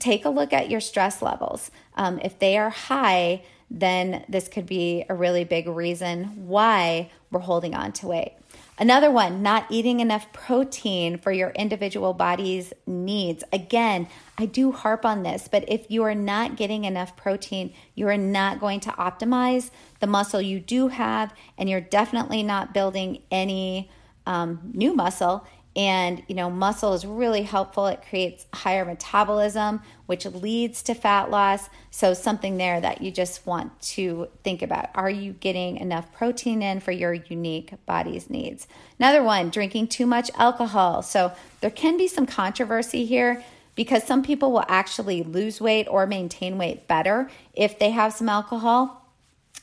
[0.00, 1.70] take a look at your stress levels.
[2.00, 7.40] Um, if they are high, then this could be a really big reason why we're
[7.40, 8.32] holding on to weight.
[8.78, 13.44] Another one, not eating enough protein for your individual body's needs.
[13.52, 14.08] Again,
[14.38, 18.16] I do harp on this, but if you are not getting enough protein, you are
[18.16, 23.90] not going to optimize the muscle you do have, and you're definitely not building any
[24.24, 27.86] um, new muscle and, you know, muscle is really helpful.
[27.86, 31.68] It creates higher metabolism, which leads to fat loss.
[31.92, 34.90] So, something there that you just want to think about.
[34.96, 38.66] Are you getting enough protein in for your unique body's needs?
[38.98, 41.02] Another one, drinking too much alcohol.
[41.02, 43.44] So, there can be some controversy here
[43.76, 48.28] because some people will actually lose weight or maintain weight better if they have some
[48.28, 48.99] alcohol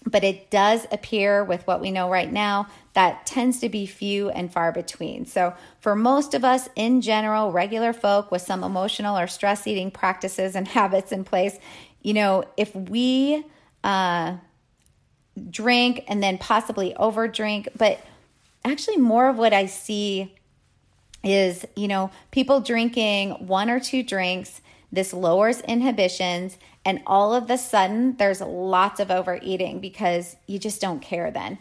[0.08, 4.30] but it does appear with what we know right now that tends to be few
[4.30, 5.26] and far between.
[5.26, 9.92] So, for most of us in general, regular folk with some emotional or stress eating
[9.92, 11.60] practices and habits in place,
[12.02, 13.46] you know, if we
[13.84, 14.38] uh,
[15.50, 18.00] drink and then possibly overdrink, but
[18.64, 20.34] actually, more of what I see
[21.24, 24.62] is, you know, people drinking one or two drinks.
[24.92, 30.80] This lowers inhibitions and all of the sudden, there's lots of overeating because you just
[30.80, 31.60] don't care then.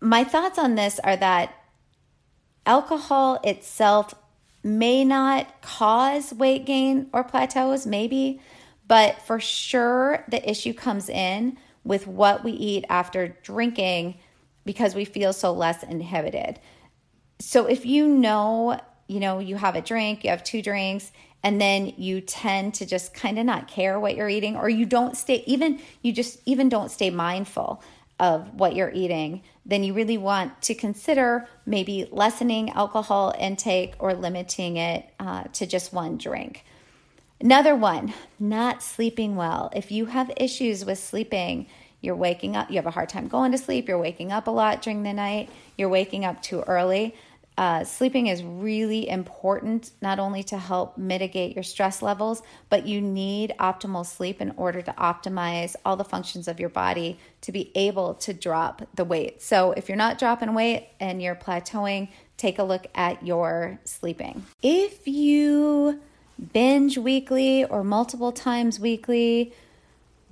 [0.00, 1.54] My thoughts on this are that
[2.64, 4.14] alcohol itself
[4.62, 8.40] may not cause weight gain or plateaus, maybe,
[8.86, 14.18] but for sure the issue comes in with what we eat after drinking
[14.64, 16.60] because we feel so less inhibited.
[17.40, 18.78] So if you know,
[19.08, 21.10] you know, you have a drink, you have two drinks,
[21.42, 24.84] and then you tend to just kind of not care what you're eating or you
[24.84, 27.82] don't stay even you just even don't stay mindful
[28.18, 34.14] of what you're eating then you really want to consider maybe lessening alcohol intake or
[34.14, 36.64] limiting it uh, to just one drink.
[37.40, 39.70] Another one not sleeping well.
[39.74, 41.66] If you have issues with sleeping
[42.02, 44.50] you're waking up you have a hard time going to sleep you're waking up a
[44.50, 47.14] lot during the night you're waking up too early
[47.60, 53.02] uh, sleeping is really important, not only to help mitigate your stress levels, but you
[53.02, 57.70] need optimal sleep in order to optimize all the functions of your body to be
[57.74, 59.42] able to drop the weight.
[59.42, 64.46] So, if you're not dropping weight and you're plateauing, take a look at your sleeping.
[64.62, 66.00] If you
[66.54, 69.52] binge weekly or multiple times weekly,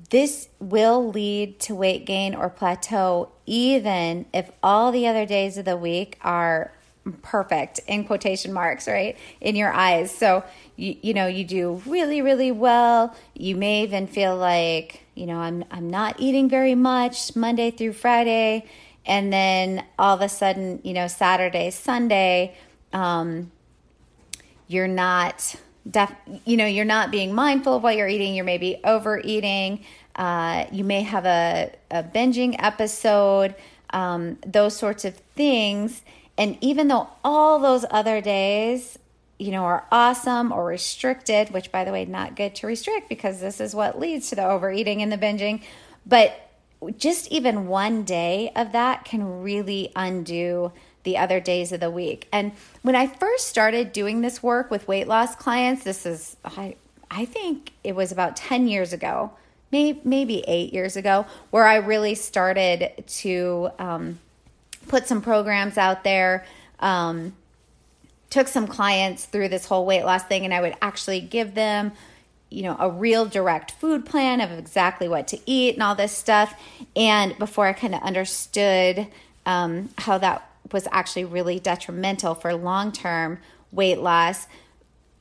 [0.08, 5.66] this will lead to weight gain or plateau, even if all the other days of
[5.66, 6.72] the week are
[7.12, 9.16] perfect in quotation marks, right?
[9.40, 10.10] In your eyes.
[10.10, 10.44] So,
[10.76, 13.14] you, you know, you do really, really well.
[13.34, 17.94] You may even feel like, you know, I'm, I'm not eating very much Monday through
[17.94, 18.66] Friday.
[19.04, 22.56] And then all of a sudden, you know, Saturday, Sunday,
[22.92, 23.50] um,
[24.66, 25.56] you're not,
[25.90, 28.34] def- you know, you're not being mindful of what you're eating.
[28.34, 29.84] You're maybe overeating.
[30.14, 33.54] Uh, you may have a, a binging episode,
[33.90, 36.02] um, those sorts of things
[36.38, 38.96] and even though all those other days,
[39.38, 43.40] you know, are awesome or restricted, which by the way, not good to restrict because
[43.40, 45.62] this is what leads to the overeating and the binging.
[46.06, 46.48] But
[46.96, 50.72] just even one day of that can really undo
[51.02, 52.28] the other days of the week.
[52.32, 56.76] And when I first started doing this work with weight loss clients, this is, I,
[57.10, 59.32] I think it was about 10 years ago,
[59.72, 64.20] maybe, maybe eight years ago, where I really started to um,
[64.88, 66.46] put some programs out there.
[66.80, 67.34] Um,
[68.30, 71.92] took some clients through this whole weight loss thing, and I would actually give them
[72.50, 76.12] you know, a real direct food plan of exactly what to eat and all this
[76.12, 76.58] stuff.
[76.96, 79.06] And before I kind of understood
[79.44, 83.38] um, how that was actually really detrimental for long term
[83.70, 84.46] weight loss.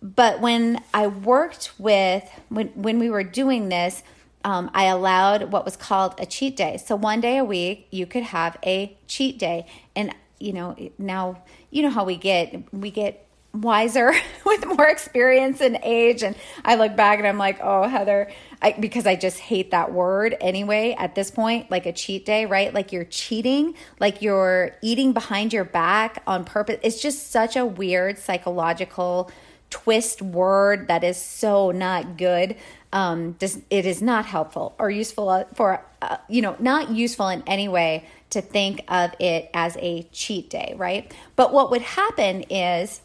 [0.02, 4.04] But when I worked with, when, when we were doing this,
[4.48, 6.78] um, I allowed what was called a cheat day.
[6.78, 9.66] So one day a week, you could have a cheat day.
[9.94, 14.14] And, you know, now, you know how we get, we get wiser
[14.46, 16.24] with more experience and age.
[16.24, 16.34] And
[16.64, 18.32] I look back and I'm like, oh, Heather,
[18.62, 22.46] I, because I just hate that word anyway at this point, like a cheat day,
[22.46, 22.74] right?
[22.74, 26.80] Like you're cheating, like you're eating behind your back on purpose.
[26.84, 29.30] It's just such a weird psychological
[29.70, 32.56] twist word that is so not good.
[32.94, 37.44] Um, does, it is not helpful or useful for, uh, you know, not useful in
[37.46, 41.14] any way to think of it as a cheat day, right?
[41.36, 43.02] But what would happen is,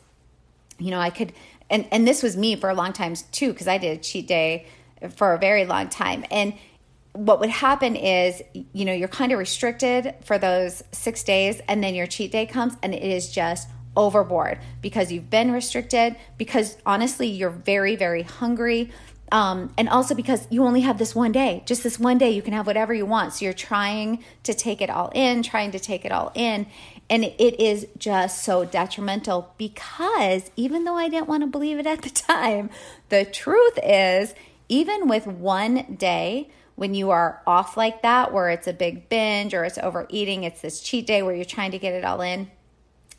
[0.79, 1.33] you know, I could,
[1.69, 4.29] and, and this was me for a long time too, because I did a cheat
[4.29, 4.67] day
[5.17, 6.25] for a very long time.
[6.31, 6.55] And
[7.13, 8.41] what would happen is,
[8.73, 12.47] you know, you're kind of restricted for those six days, and then your cheat day
[12.47, 18.23] comes, and it is just overboard because you've been restricted, because honestly, you're very, very
[18.23, 18.91] hungry.
[19.33, 22.43] Um, and also because you only have this one day, just this one day, you
[22.43, 23.33] can have whatever you want.
[23.33, 26.67] So you're trying to take it all in, trying to take it all in.
[27.09, 31.87] And it is just so detrimental because even though I didn't want to believe it
[31.87, 32.69] at the time,
[33.09, 34.35] the truth is,
[34.69, 39.55] even with one day, when you are off like that, where it's a big binge
[39.55, 42.51] or it's overeating, it's this cheat day where you're trying to get it all in,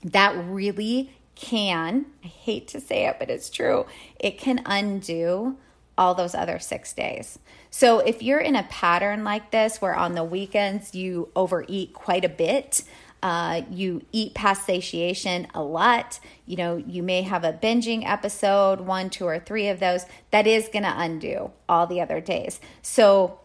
[0.04, 3.88] that really can, I hate to say it, but it's true,
[4.20, 5.58] it can undo
[5.98, 7.40] all those other six days.
[7.70, 12.26] So if you're in a pattern like this where on the weekends you overeat quite
[12.26, 12.84] a bit,
[13.22, 16.20] uh, you eat past satiation a lot.
[16.46, 20.06] You know, you may have a binging episode, one, two, or three of those.
[20.32, 22.60] That is going to undo all the other days.
[22.82, 23.40] So,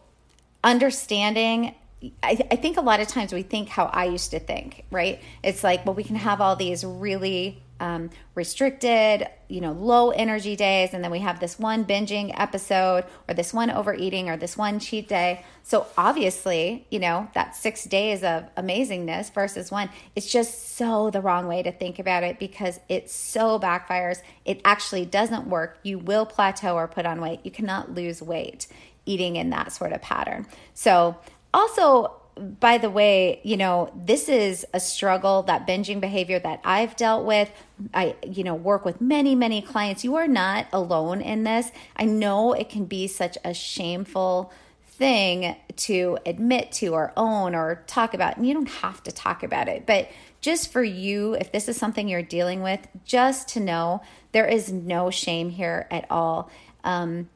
[0.63, 1.75] understanding
[2.23, 4.85] I, th- I, think a lot of times we think how I used to think,
[4.89, 5.21] right?
[5.43, 10.55] It's like, well, we can have all these really um, restricted, you know, low energy
[10.55, 14.57] days, and then we have this one binging episode, or this one overeating, or this
[14.57, 15.43] one cheat day.
[15.63, 21.21] So obviously, you know, that six days of amazingness versus one, it's just so the
[21.21, 24.21] wrong way to think about it because it so backfires.
[24.45, 25.79] It actually doesn't work.
[25.83, 27.41] You will plateau or put on weight.
[27.43, 28.67] You cannot lose weight
[29.05, 30.45] eating in that sort of pattern.
[30.73, 31.17] So
[31.53, 36.95] also by the way, you know, this is a struggle, that binging behavior that I've
[36.95, 37.51] dealt with.
[37.93, 40.03] I, you know, work with many, many clients.
[40.03, 41.71] You are not alone in this.
[41.95, 44.51] I know it can be such a shameful
[44.87, 48.37] thing to admit to or own or talk about.
[48.37, 50.09] And you don't have to talk about it, but
[50.41, 54.71] just for you, if this is something you're dealing with, just to know there is
[54.71, 56.49] no shame here at all.
[56.83, 57.29] Um,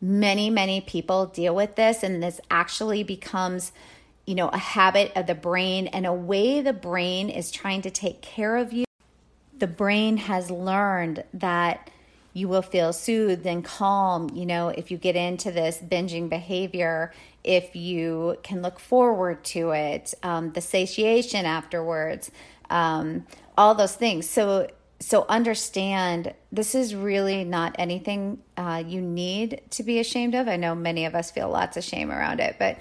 [0.00, 3.72] many, many people deal with this, and this actually becomes
[4.26, 7.90] you know, a habit of the brain and a way the brain is trying to
[7.90, 8.84] take care of you.
[9.56, 11.90] The brain has learned that
[12.36, 17.10] you will feel soothed and calm, you know, if you get into this binging behavior,
[17.42, 22.30] if you can look forward to it, um, the satiation afterwards,
[22.68, 24.28] um, all those things.
[24.28, 24.68] So,
[25.00, 30.46] so understand this is really not anything uh, you need to be ashamed of.
[30.46, 32.78] I know many of us feel lots of shame around it, but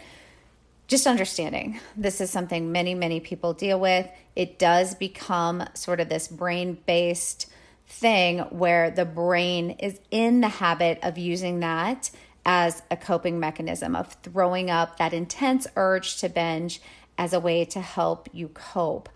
[0.87, 4.07] just understanding this is something many, many people deal with.
[4.35, 7.47] It does become sort of this brain based
[7.87, 12.11] thing where the brain is in the habit of using that
[12.45, 16.81] as a coping mechanism, of throwing up that intense urge to binge
[17.17, 19.09] as a way to help you cope.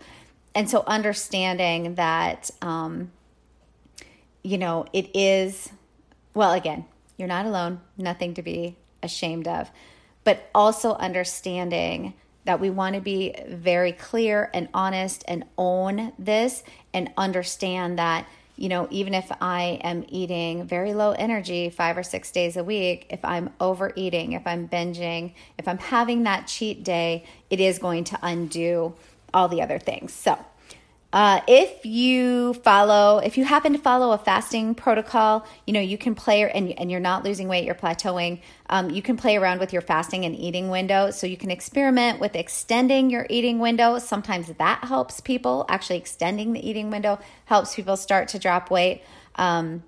[0.54, 3.12] And so, understanding that, um,
[4.42, 5.70] you know, it is,
[6.34, 9.70] well, again, you're not alone, nothing to be ashamed of
[10.24, 16.62] but also understanding that we want to be very clear and honest and own this
[16.92, 22.02] and understand that you know even if i am eating very low energy 5 or
[22.02, 26.82] 6 days a week if i'm overeating if i'm binging if i'm having that cheat
[26.82, 28.94] day it is going to undo
[29.32, 30.12] all the other things.
[30.12, 30.38] So
[31.12, 35.98] uh, if you follow, if you happen to follow a fasting protocol, you know, you
[35.98, 39.58] can play and, and you're not losing weight, you're plateauing, um, you can play around
[39.58, 41.10] with your fasting and eating window.
[41.10, 43.98] So you can experiment with extending your eating window.
[43.98, 45.64] Sometimes that helps people.
[45.68, 49.02] Actually, extending the eating window helps people start to drop weight.
[49.34, 49.82] Um,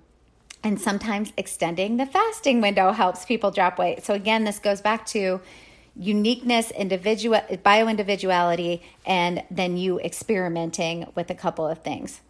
[0.63, 4.03] and sometimes extending the fasting window helps people drop weight.
[4.03, 5.41] So again, this goes back to
[5.95, 12.21] uniqueness, individual, bio individuality, and then you experimenting with a couple of things.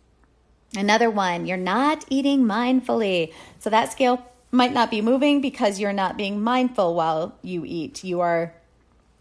[0.75, 3.31] Another one, you're not eating mindfully.
[3.59, 8.03] So that scale might not be moving because you're not being mindful while you eat.
[8.03, 8.53] You are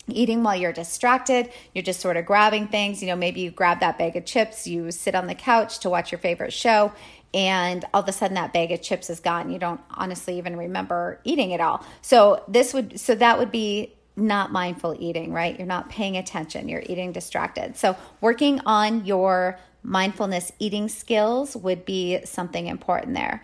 [0.08, 1.50] eating while you're distracted.
[1.74, 3.02] You're just sort of grabbing things.
[3.02, 5.90] You know, maybe you grab that bag of chips, you sit on the couch to
[5.90, 6.92] watch your favorite show,
[7.32, 9.50] and all of a sudden that bag of chips is gone.
[9.50, 11.84] You don't honestly even remember eating it all.
[12.02, 15.56] So this would so that would be not mindful eating, right?
[15.56, 16.68] You're not paying attention.
[16.68, 17.76] You're eating distracted.
[17.76, 23.42] So working on your mindfulness eating skills would be something important there.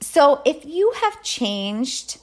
[0.00, 2.18] So if you have changed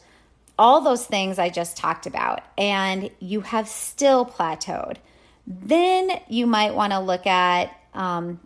[0.57, 4.97] all those things I just talked about and you have still plateaued,
[5.45, 8.39] then you might want to look at um,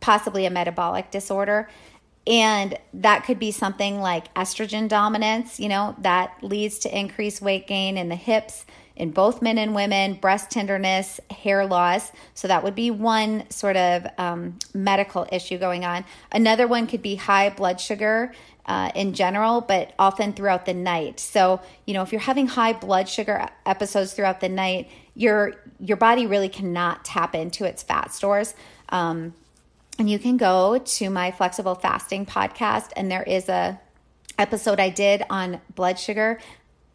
[0.00, 1.68] possibly a metabolic disorder.
[2.26, 7.66] And that could be something like estrogen dominance, you know, that leads to increased weight
[7.66, 8.64] gain in the hips
[8.96, 12.12] in both men and women, breast tenderness, hair loss.
[12.34, 16.04] So that would be one sort of um, medical issue going on.
[16.30, 18.32] Another one could be high blood sugar.
[18.66, 21.20] Uh, in general, but often throughout the night.
[21.20, 25.98] So, you know, if you're having high blood sugar episodes throughout the night, your your
[25.98, 28.54] body really cannot tap into its fat stores.
[28.88, 29.34] Um,
[29.98, 33.80] and you can go to my flexible fasting podcast and there is a
[34.38, 36.40] episode I did on blood sugar.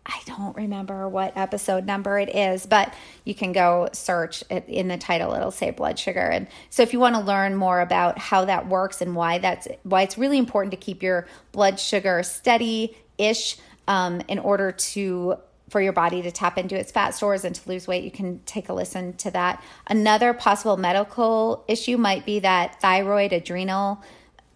[0.06, 2.94] I don't remember what episode number it is, but
[3.26, 5.34] you can go search it in the title.
[5.34, 6.22] It'll say blood sugar.
[6.22, 9.68] And so if you want to learn more about how that works and why that's
[9.84, 15.38] why it's really important to keep your blood sugar steady ish um, in order to
[15.70, 18.40] for your body to tap into its fat stores and to lose weight, you can
[18.46, 19.64] take a listen to that.
[19.88, 24.04] Another possible medical issue might be that thyroid adrenal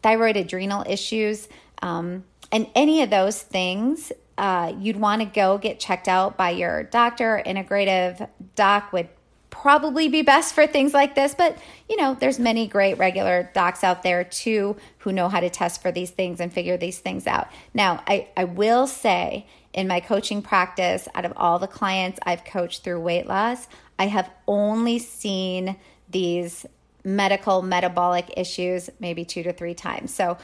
[0.03, 1.47] thyroid adrenal issues.
[1.81, 6.51] Um, and any of those things, uh, you'd want to go get checked out by
[6.51, 7.41] your doctor.
[7.45, 9.07] Integrative doc would
[9.49, 11.55] probably be best for things like this but
[11.87, 15.79] you know there's many great regular docs out there too who know how to test
[15.79, 19.99] for these things and figure these things out now i, I will say in my
[19.99, 23.67] coaching practice, out of all the clients I've coached through weight loss,
[23.97, 25.77] I have only seen
[26.09, 26.65] these
[27.03, 30.13] medical metabolic issues maybe two to three times.
[30.13, 30.37] So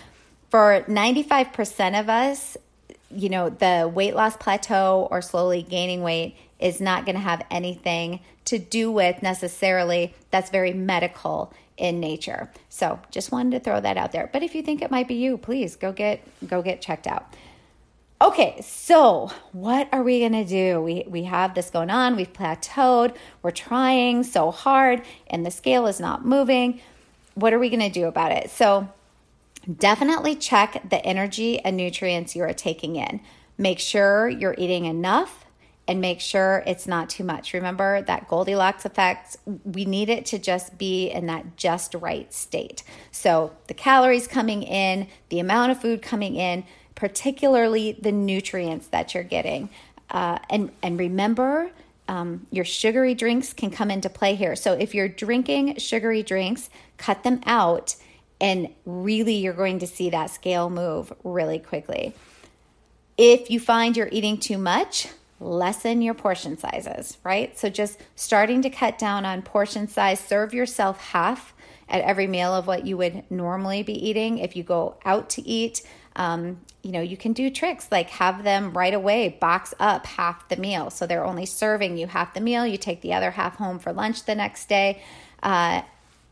[0.49, 2.57] for 95% of us,
[3.11, 7.45] you know, the weight loss plateau or slowly gaining weight is not going to have
[7.49, 12.51] anything to do with necessarily that's very medical in nature.
[12.67, 14.29] So, just wanted to throw that out there.
[14.31, 17.33] But if you think it might be you, please go get go get checked out.
[18.21, 20.81] Okay, so what are we to do?
[20.81, 22.17] We, we have this going on.
[22.17, 23.15] We've plateaued.
[23.41, 26.81] We're trying so hard, and the scale is not moving.
[27.35, 28.49] What are we to do about it?
[28.49, 28.89] So,
[29.77, 33.21] definitely check the energy and nutrients you are taking in.
[33.57, 35.45] Make sure you're eating enough
[35.87, 37.53] and make sure it's not too much.
[37.53, 42.83] Remember that Goldilocks effect, we need it to just be in that just right state.
[43.11, 46.65] So, the calories coming in, the amount of food coming in,
[46.99, 49.69] particularly the nutrients that you're getting.
[50.09, 51.71] Uh, and, and remember,
[52.09, 54.53] um, your sugary drinks can come into play here.
[54.53, 57.95] So if you're drinking sugary drinks, cut them out,
[58.41, 62.13] and really you're going to see that scale move really quickly.
[63.17, 65.07] If you find you're eating too much,
[65.39, 67.57] lessen your portion sizes, right?
[67.57, 71.53] So just starting to cut down on portion size, serve yourself half
[71.87, 75.47] at every meal of what you would normally be eating if you go out to
[75.47, 75.81] eat.
[76.15, 80.47] Um, you know, you can do tricks like have them right away box up half
[80.49, 80.89] the meal.
[80.89, 82.65] So they're only serving you half the meal.
[82.65, 85.01] You take the other half home for lunch the next day.
[85.43, 85.81] Uh,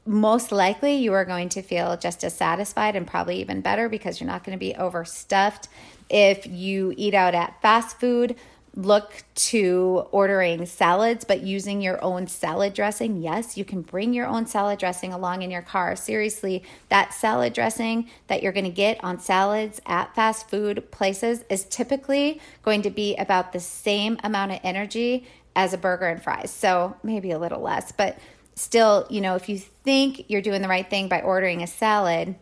[0.05, 4.19] most likely you are going to feel just as satisfied and probably even better because
[4.19, 5.67] you're not going to be overstuffed.
[6.09, 8.37] If you eat out at fast food,
[8.75, 13.21] look to ordering salads, but using your own salad dressing.
[13.21, 15.95] Yes, you can bring your own salad dressing along in your car.
[15.95, 21.43] Seriously, that salad dressing that you're going to get on salads at fast food places
[21.49, 26.21] is typically going to be about the same amount of energy as a burger and
[26.21, 26.51] fries.
[26.51, 28.19] So maybe a little less, but
[28.53, 32.35] still, you know, if you think you're doing the right thing by ordering a salad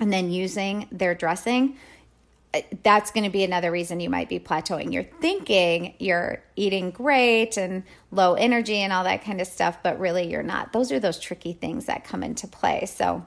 [0.00, 1.76] and then using their dressing,
[2.82, 4.92] that's going to be another reason you might be plateauing.
[4.92, 10.00] You're thinking you're eating great and low energy and all that kind of stuff, but
[10.00, 10.72] really you're not.
[10.72, 12.86] Those are those tricky things that come into play.
[12.86, 13.26] So,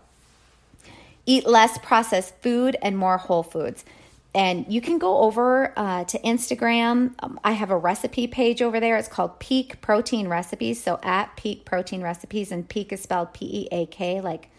[1.27, 3.85] eat less processed food and more whole foods.
[4.33, 7.13] And you can go over uh, to Instagram.
[7.19, 8.97] Um, I have a recipe page over there.
[8.97, 10.81] It's called Peak Protein Recipes.
[10.81, 14.49] So, at Peak Protein Recipes, and Peak is spelled P E A K, like,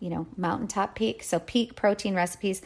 [0.00, 1.22] you know, mountaintop peak.
[1.22, 2.62] So, Peak Protein Recipes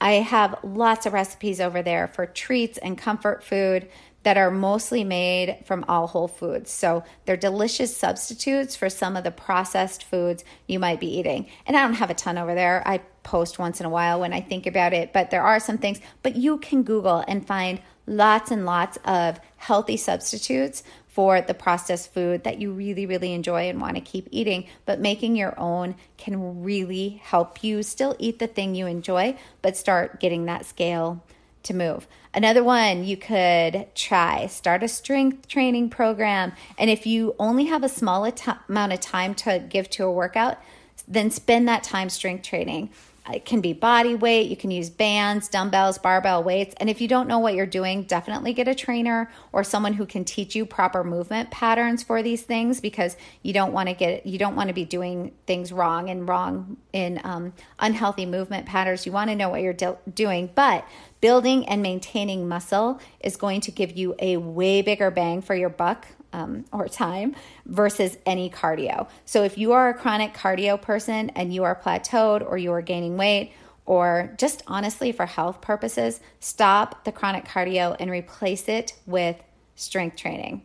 [0.00, 3.88] I have lots of recipes over there for treats and comfort food
[4.24, 6.70] that are mostly made from all whole foods.
[6.70, 11.46] So they're delicious substitutes for some of the processed foods you might be eating.
[11.66, 12.82] And I don't have a ton over there.
[12.86, 15.78] I post once in a while when I think about it, but there are some
[15.78, 16.00] things.
[16.22, 20.82] But you can Google and find lots and lots of healthy substitutes
[21.14, 24.66] for the processed food that you really, really enjoy and want to keep eating.
[24.84, 29.76] But making your own can really help you still eat the thing you enjoy, but
[29.76, 31.22] start getting that scale
[31.62, 32.08] to move.
[32.34, 36.52] Another one you could try start a strength training program.
[36.76, 38.28] And if you only have a small
[38.68, 40.58] amount of time to give to a workout,
[41.06, 42.90] then spend that time strength training.
[43.32, 46.74] It can be body weight, you can use bands, dumbbells, barbell weights.
[46.78, 50.04] And if you don't know what you're doing, definitely get a trainer or someone who
[50.04, 54.26] can teach you proper movement patterns for these things because you don't want to get
[54.26, 59.06] you don't want to be doing things wrong and wrong in um, unhealthy movement patterns.
[59.06, 60.86] You want to know what you're de- doing, but
[61.24, 65.70] building and maintaining muscle is going to give you a way bigger bang for your
[65.70, 69.08] buck um, or time versus any cardio.
[69.24, 72.82] So if you are a chronic cardio person and you are plateaued or you are
[72.82, 73.54] gaining weight,
[73.86, 79.42] or just honestly for health purposes, stop the chronic cardio and replace it with
[79.76, 80.60] strength training.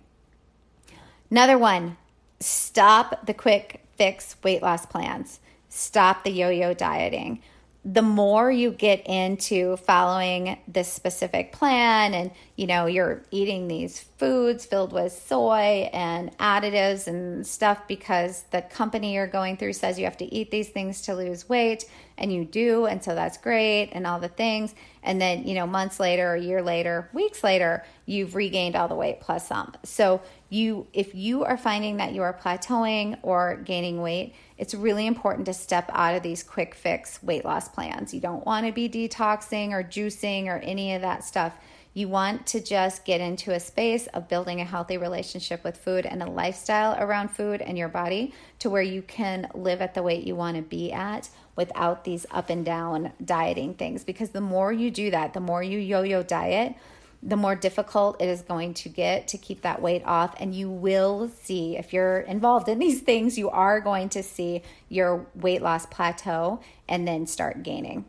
[1.31, 1.95] Another one,
[2.41, 5.39] stop the quick fix weight loss plans.
[5.69, 7.41] Stop the yo yo dieting
[7.85, 14.01] the more you get into following this specific plan and you know you're eating these
[14.17, 19.97] foods filled with soy and additives and stuff because the company you're going through says
[19.97, 21.85] you have to eat these things to lose weight
[22.17, 24.75] and you do and so that's great and all the things.
[25.01, 28.95] And then you know months later a year later weeks later you've regained all the
[28.95, 29.73] weight plus some.
[29.83, 35.05] So you if you are finding that you are plateauing or gaining weight it's really
[35.05, 38.71] important to step out of these quick fix weight loss plans you don't want to
[38.71, 41.53] be detoxing or juicing or any of that stuff
[41.93, 46.05] you want to just get into a space of building a healthy relationship with food
[46.05, 50.03] and a lifestyle around food and your body to where you can live at the
[50.03, 54.03] weight you want to be at without these up and down dieting things.
[54.03, 56.75] Because the more you do that, the more you yo yo diet,
[57.21, 60.35] the more difficult it is going to get to keep that weight off.
[60.39, 64.61] And you will see, if you're involved in these things, you are going to see
[64.87, 68.05] your weight loss plateau and then start gaining.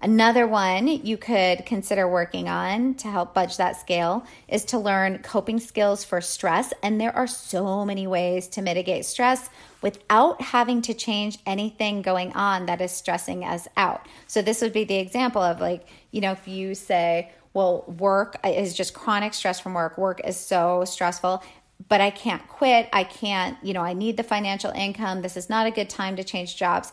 [0.00, 5.18] Another one you could consider working on to help budge that scale is to learn
[5.24, 6.72] coping skills for stress.
[6.84, 9.50] And there are so many ways to mitigate stress
[9.82, 14.06] without having to change anything going on that is stressing us out.
[14.28, 18.36] So, this would be the example of like, you know, if you say, well, work
[18.44, 21.42] is just chronic stress from work, work is so stressful
[21.88, 22.88] but I can't quit.
[22.92, 25.22] I can't, you know, I need the financial income.
[25.22, 26.92] This is not a good time to change jobs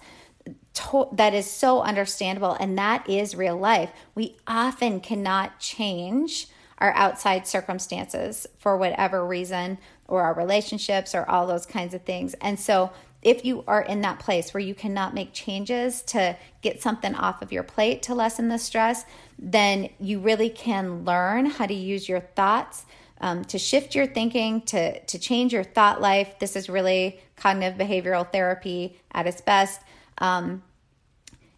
[0.74, 3.92] to- that is so understandable and that is real life.
[4.14, 6.48] We often cannot change
[6.78, 9.78] our outside circumstances for whatever reason
[10.08, 12.36] or our relationships or all those kinds of things.
[12.36, 12.92] And so
[13.26, 17.42] if you are in that place where you cannot make changes to get something off
[17.42, 19.04] of your plate to lessen the stress,
[19.40, 22.86] then you really can learn how to use your thoughts
[23.22, 26.38] um, to shift your thinking, to, to change your thought life.
[26.38, 29.82] This is really cognitive behavioral therapy at its best
[30.20, 30.62] um,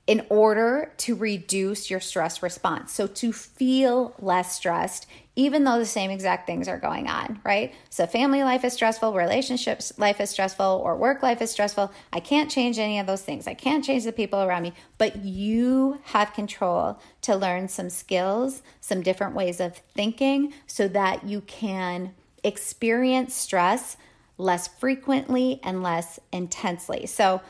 [0.08, 2.94] in order to reduce your stress response.
[2.94, 5.06] So, to feel less stressed,
[5.36, 7.74] even though the same exact things are going on, right?
[7.90, 11.92] So, family life is stressful, relationships life is stressful, or work life is stressful.
[12.14, 13.48] I can't change any of those things.
[13.48, 18.64] I can't change the people around me, but you have control to learn some skills,
[18.80, 22.14] some different ways of thinking so that you can
[22.46, 23.98] experience stress
[24.38, 27.08] less frequently and less intensely.
[27.08, 27.42] So,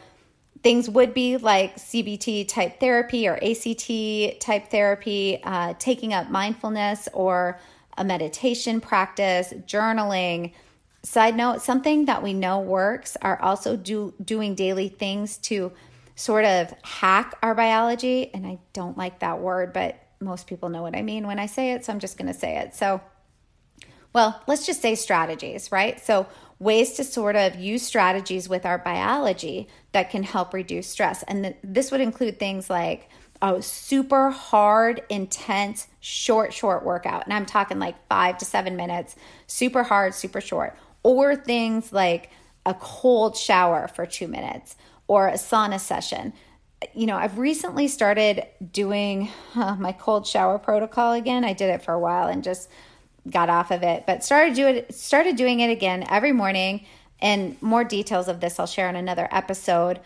[0.67, 7.07] things would be like CBT type therapy or ACT type therapy, uh, taking up mindfulness
[7.13, 7.57] or
[7.97, 10.51] a meditation practice, journaling.
[11.03, 15.71] Side note, something that we know works are also do, doing daily things to
[16.15, 18.29] sort of hack our biology.
[18.33, 21.45] And I don't like that word, but most people know what I mean when I
[21.45, 21.85] say it.
[21.85, 22.75] So I'm just going to say it.
[22.75, 22.99] So,
[24.11, 25.97] well, let's just say strategies, right?
[26.05, 26.27] So,
[26.59, 31.23] ways to sort of use strategies with our biology that can help reduce stress.
[31.23, 33.09] And th- this would include things like
[33.41, 37.25] a super hard, intense, short, short workout.
[37.25, 40.75] And I'm talking like five to seven minutes, super hard, super short.
[41.03, 42.31] Or things like
[42.65, 44.75] a cold shower for two minutes
[45.07, 46.33] or a sauna session.
[46.93, 51.45] You know, I've recently started doing uh, my cold shower protocol again.
[51.45, 52.69] I did it for a while and just
[53.29, 56.85] got off of it, but started do it started doing it again every morning.
[57.19, 59.99] And more details of this I'll share in another episode.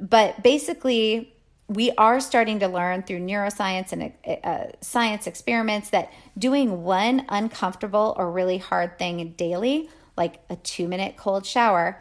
[0.00, 1.34] But basically,
[1.68, 4.12] we are starting to learn through neuroscience and
[4.44, 10.86] uh, science experiments that doing one uncomfortable or really hard thing daily, like a two
[10.88, 12.00] minute cold shower,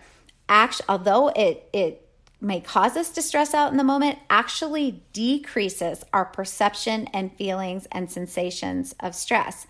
[0.50, 2.08] actually, although it, it
[2.42, 7.88] may cause us to stress out in the moment, actually decreases our perception and feelings
[7.92, 9.68] and sensations of stress.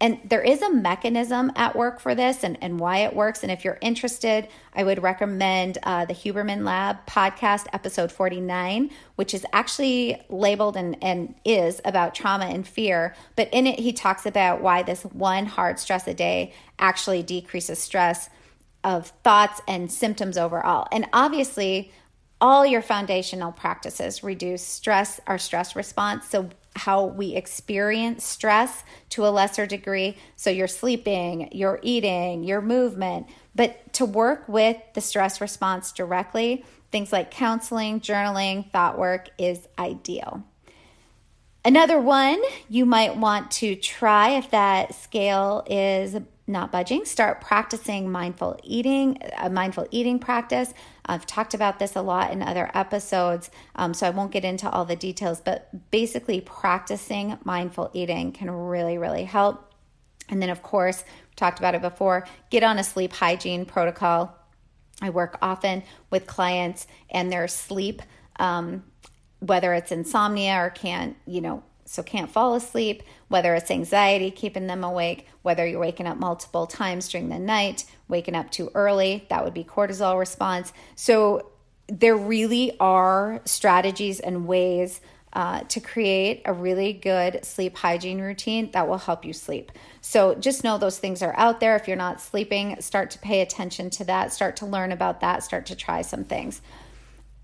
[0.00, 3.42] And there is a mechanism at work for this and, and why it works.
[3.42, 9.32] And if you're interested, I would recommend uh, the Huberman Lab podcast, episode 49, which
[9.32, 13.14] is actually labeled and, and is about trauma and fear.
[13.36, 17.78] But in it, he talks about why this one hard stress a day actually decreases
[17.78, 18.28] stress
[18.82, 20.86] of thoughts and symptoms overall.
[20.92, 21.92] And obviously,
[22.40, 26.26] all your foundational practices reduce stress, our stress response.
[26.28, 30.16] So how we experience stress to a lesser degree.
[30.36, 36.64] So, you're sleeping, you're eating, your movement, but to work with the stress response directly,
[36.90, 40.44] things like counseling, journaling, thought work is ideal.
[41.64, 46.16] Another one you might want to try if that scale is
[46.46, 50.74] not budging, start practicing mindful eating, a mindful eating practice.
[51.06, 54.70] I've talked about this a lot in other episodes, um, so I won't get into
[54.70, 59.74] all the details, but basically, practicing mindful eating can really, really help.
[60.28, 61.04] And then, of course,
[61.36, 64.34] talked about it before get on a sleep hygiene protocol.
[65.02, 68.00] I work often with clients and their sleep,
[68.38, 68.84] um,
[69.40, 74.66] whether it's insomnia or can't, you know, so can't fall asleep, whether it's anxiety keeping
[74.66, 79.26] them awake, whether you're waking up multiple times during the night, waking up too early,
[79.30, 80.72] that would be cortisol response.
[80.94, 81.50] So
[81.88, 85.00] there really are strategies and ways
[85.34, 89.72] uh, to create a really good sleep hygiene routine that will help you sleep.
[90.00, 91.74] So just know those things are out there.
[91.74, 95.42] If you're not sleeping, start to pay attention to that, start to learn about that,
[95.42, 96.62] start to try some things.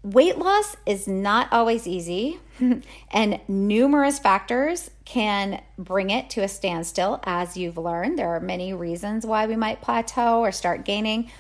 [0.03, 2.41] Weight loss is not always easy,
[3.11, 8.19] and numerous factors can bring it to a standstill, as you've learned.
[8.19, 11.31] There are many reasons why we might plateau or start gaining.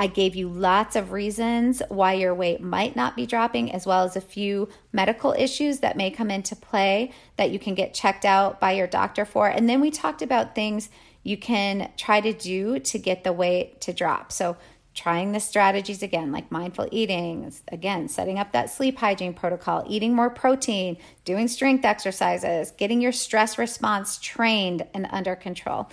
[0.00, 4.02] I gave you lots of reasons why your weight might not be dropping, as well
[4.02, 8.24] as a few medical issues that may come into play that you can get checked
[8.24, 9.46] out by your doctor for.
[9.46, 10.88] And then we talked about things
[11.22, 14.32] you can try to do to get the weight to drop.
[14.32, 14.56] So,
[14.98, 20.12] trying the strategies again, like mindful eating, again, setting up that sleep hygiene protocol, eating
[20.12, 25.88] more protein, doing strength exercises, getting your stress response trained and under control.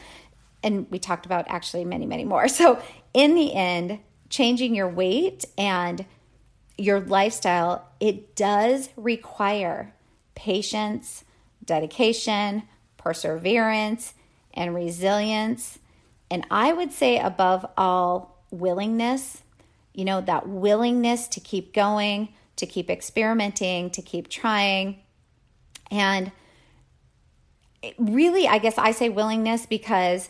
[0.64, 2.48] And we talked about actually many, many more.
[2.56, 2.82] So,
[3.14, 4.00] in the end,
[4.30, 6.06] changing your weight and
[6.78, 9.94] your lifestyle, it does require
[10.34, 11.24] patience,
[11.64, 12.64] dedication,
[12.98, 14.16] perseverance,
[14.54, 15.80] and resilience.
[16.32, 19.42] And I would say, above all, willingness,
[19.94, 25.00] you know, that willingness to keep going, to keep experimenting, to keep trying.
[25.92, 26.32] And
[27.98, 30.30] really, I guess I say willingness because,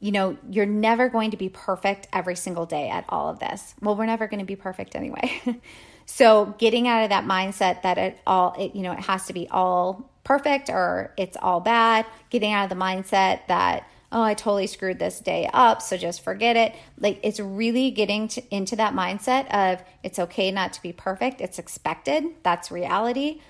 [0.00, 3.74] you know, you're never going to be perfect every single day at all of this.
[3.80, 5.40] Well, we're never going to be perfect anyway.
[6.06, 9.32] so, getting out of that mindset that it all, it, you know, it has to
[9.32, 14.32] be all perfect or it's all bad, getting out of the mindset that, oh, I
[14.32, 16.74] totally screwed this day up, so just forget it.
[16.98, 21.42] Like it's really getting to, into that mindset of it's okay not to be perfect,
[21.42, 23.42] it's expected, that's reality.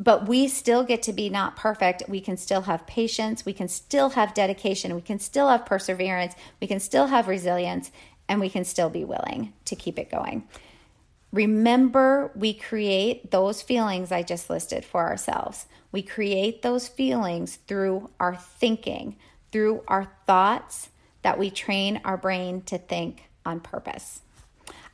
[0.00, 2.02] But we still get to be not perfect.
[2.08, 6.34] We can still have patience, we can still have dedication, we can still have perseverance,
[6.60, 7.92] we can still have resilience,
[8.28, 10.48] and we can still be willing to keep it going.
[11.32, 15.66] Remember, we create those feelings I just listed for ourselves.
[15.92, 19.16] We create those feelings through our thinking,
[19.52, 20.88] through our thoughts
[21.22, 24.22] that we train our brain to think on purpose.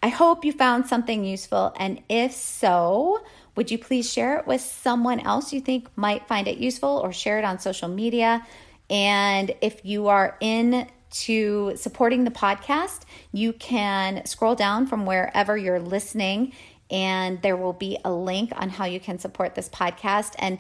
[0.03, 3.25] I hope you found something useful, and if so,
[3.57, 7.13] would you please share it with someone else you think might find it useful or
[7.13, 8.47] share it on social media?
[8.89, 13.01] And if you are in to supporting the podcast,
[13.33, 16.53] you can scroll down from wherever you're listening,
[16.91, 20.35] and there will be a link on how you can support this podcast.
[20.39, 20.59] And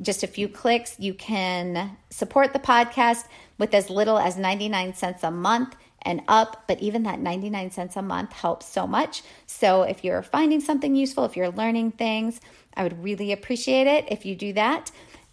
[0.00, 3.24] just a few clicks, you can support the podcast
[3.58, 7.96] with as little as 99 cents a month and up, but even that 99 cents
[7.96, 9.22] a month helps so much.
[9.46, 12.40] So if you're finding something useful, if you're learning things,
[12.76, 14.90] I would really appreciate it if you do that.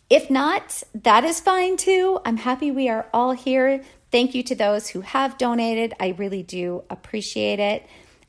[0.09, 2.19] If not, that is fine too.
[2.25, 3.83] I'm happy we are all here.
[4.11, 5.93] Thank you to those who have donated.
[5.99, 7.85] I really do appreciate it.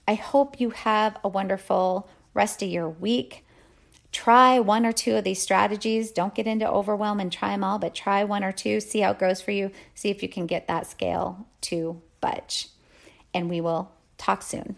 [0.06, 3.44] I hope you have a wonderful rest of your week
[4.12, 6.12] try one or two of these strategies.
[6.12, 9.12] Don't get into overwhelm and try them all, but try one or two, see how
[9.12, 12.68] it goes for you, see if you can get that scale to budge.
[13.34, 14.76] And we will talk soon.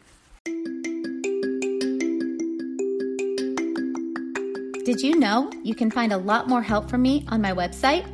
[4.85, 8.05] Did you know you can find a lot more help from me on my website?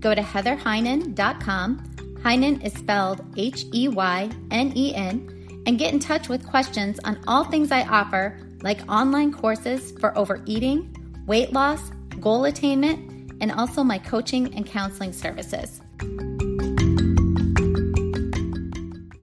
[0.00, 1.78] Go to heatherheynen.com.
[2.22, 6.98] Heynen is spelled H E Y N E N and get in touch with questions
[7.04, 10.96] on all things I offer like online courses for overeating,
[11.26, 15.80] weight loss, goal attainment, and also my coaching and counseling services.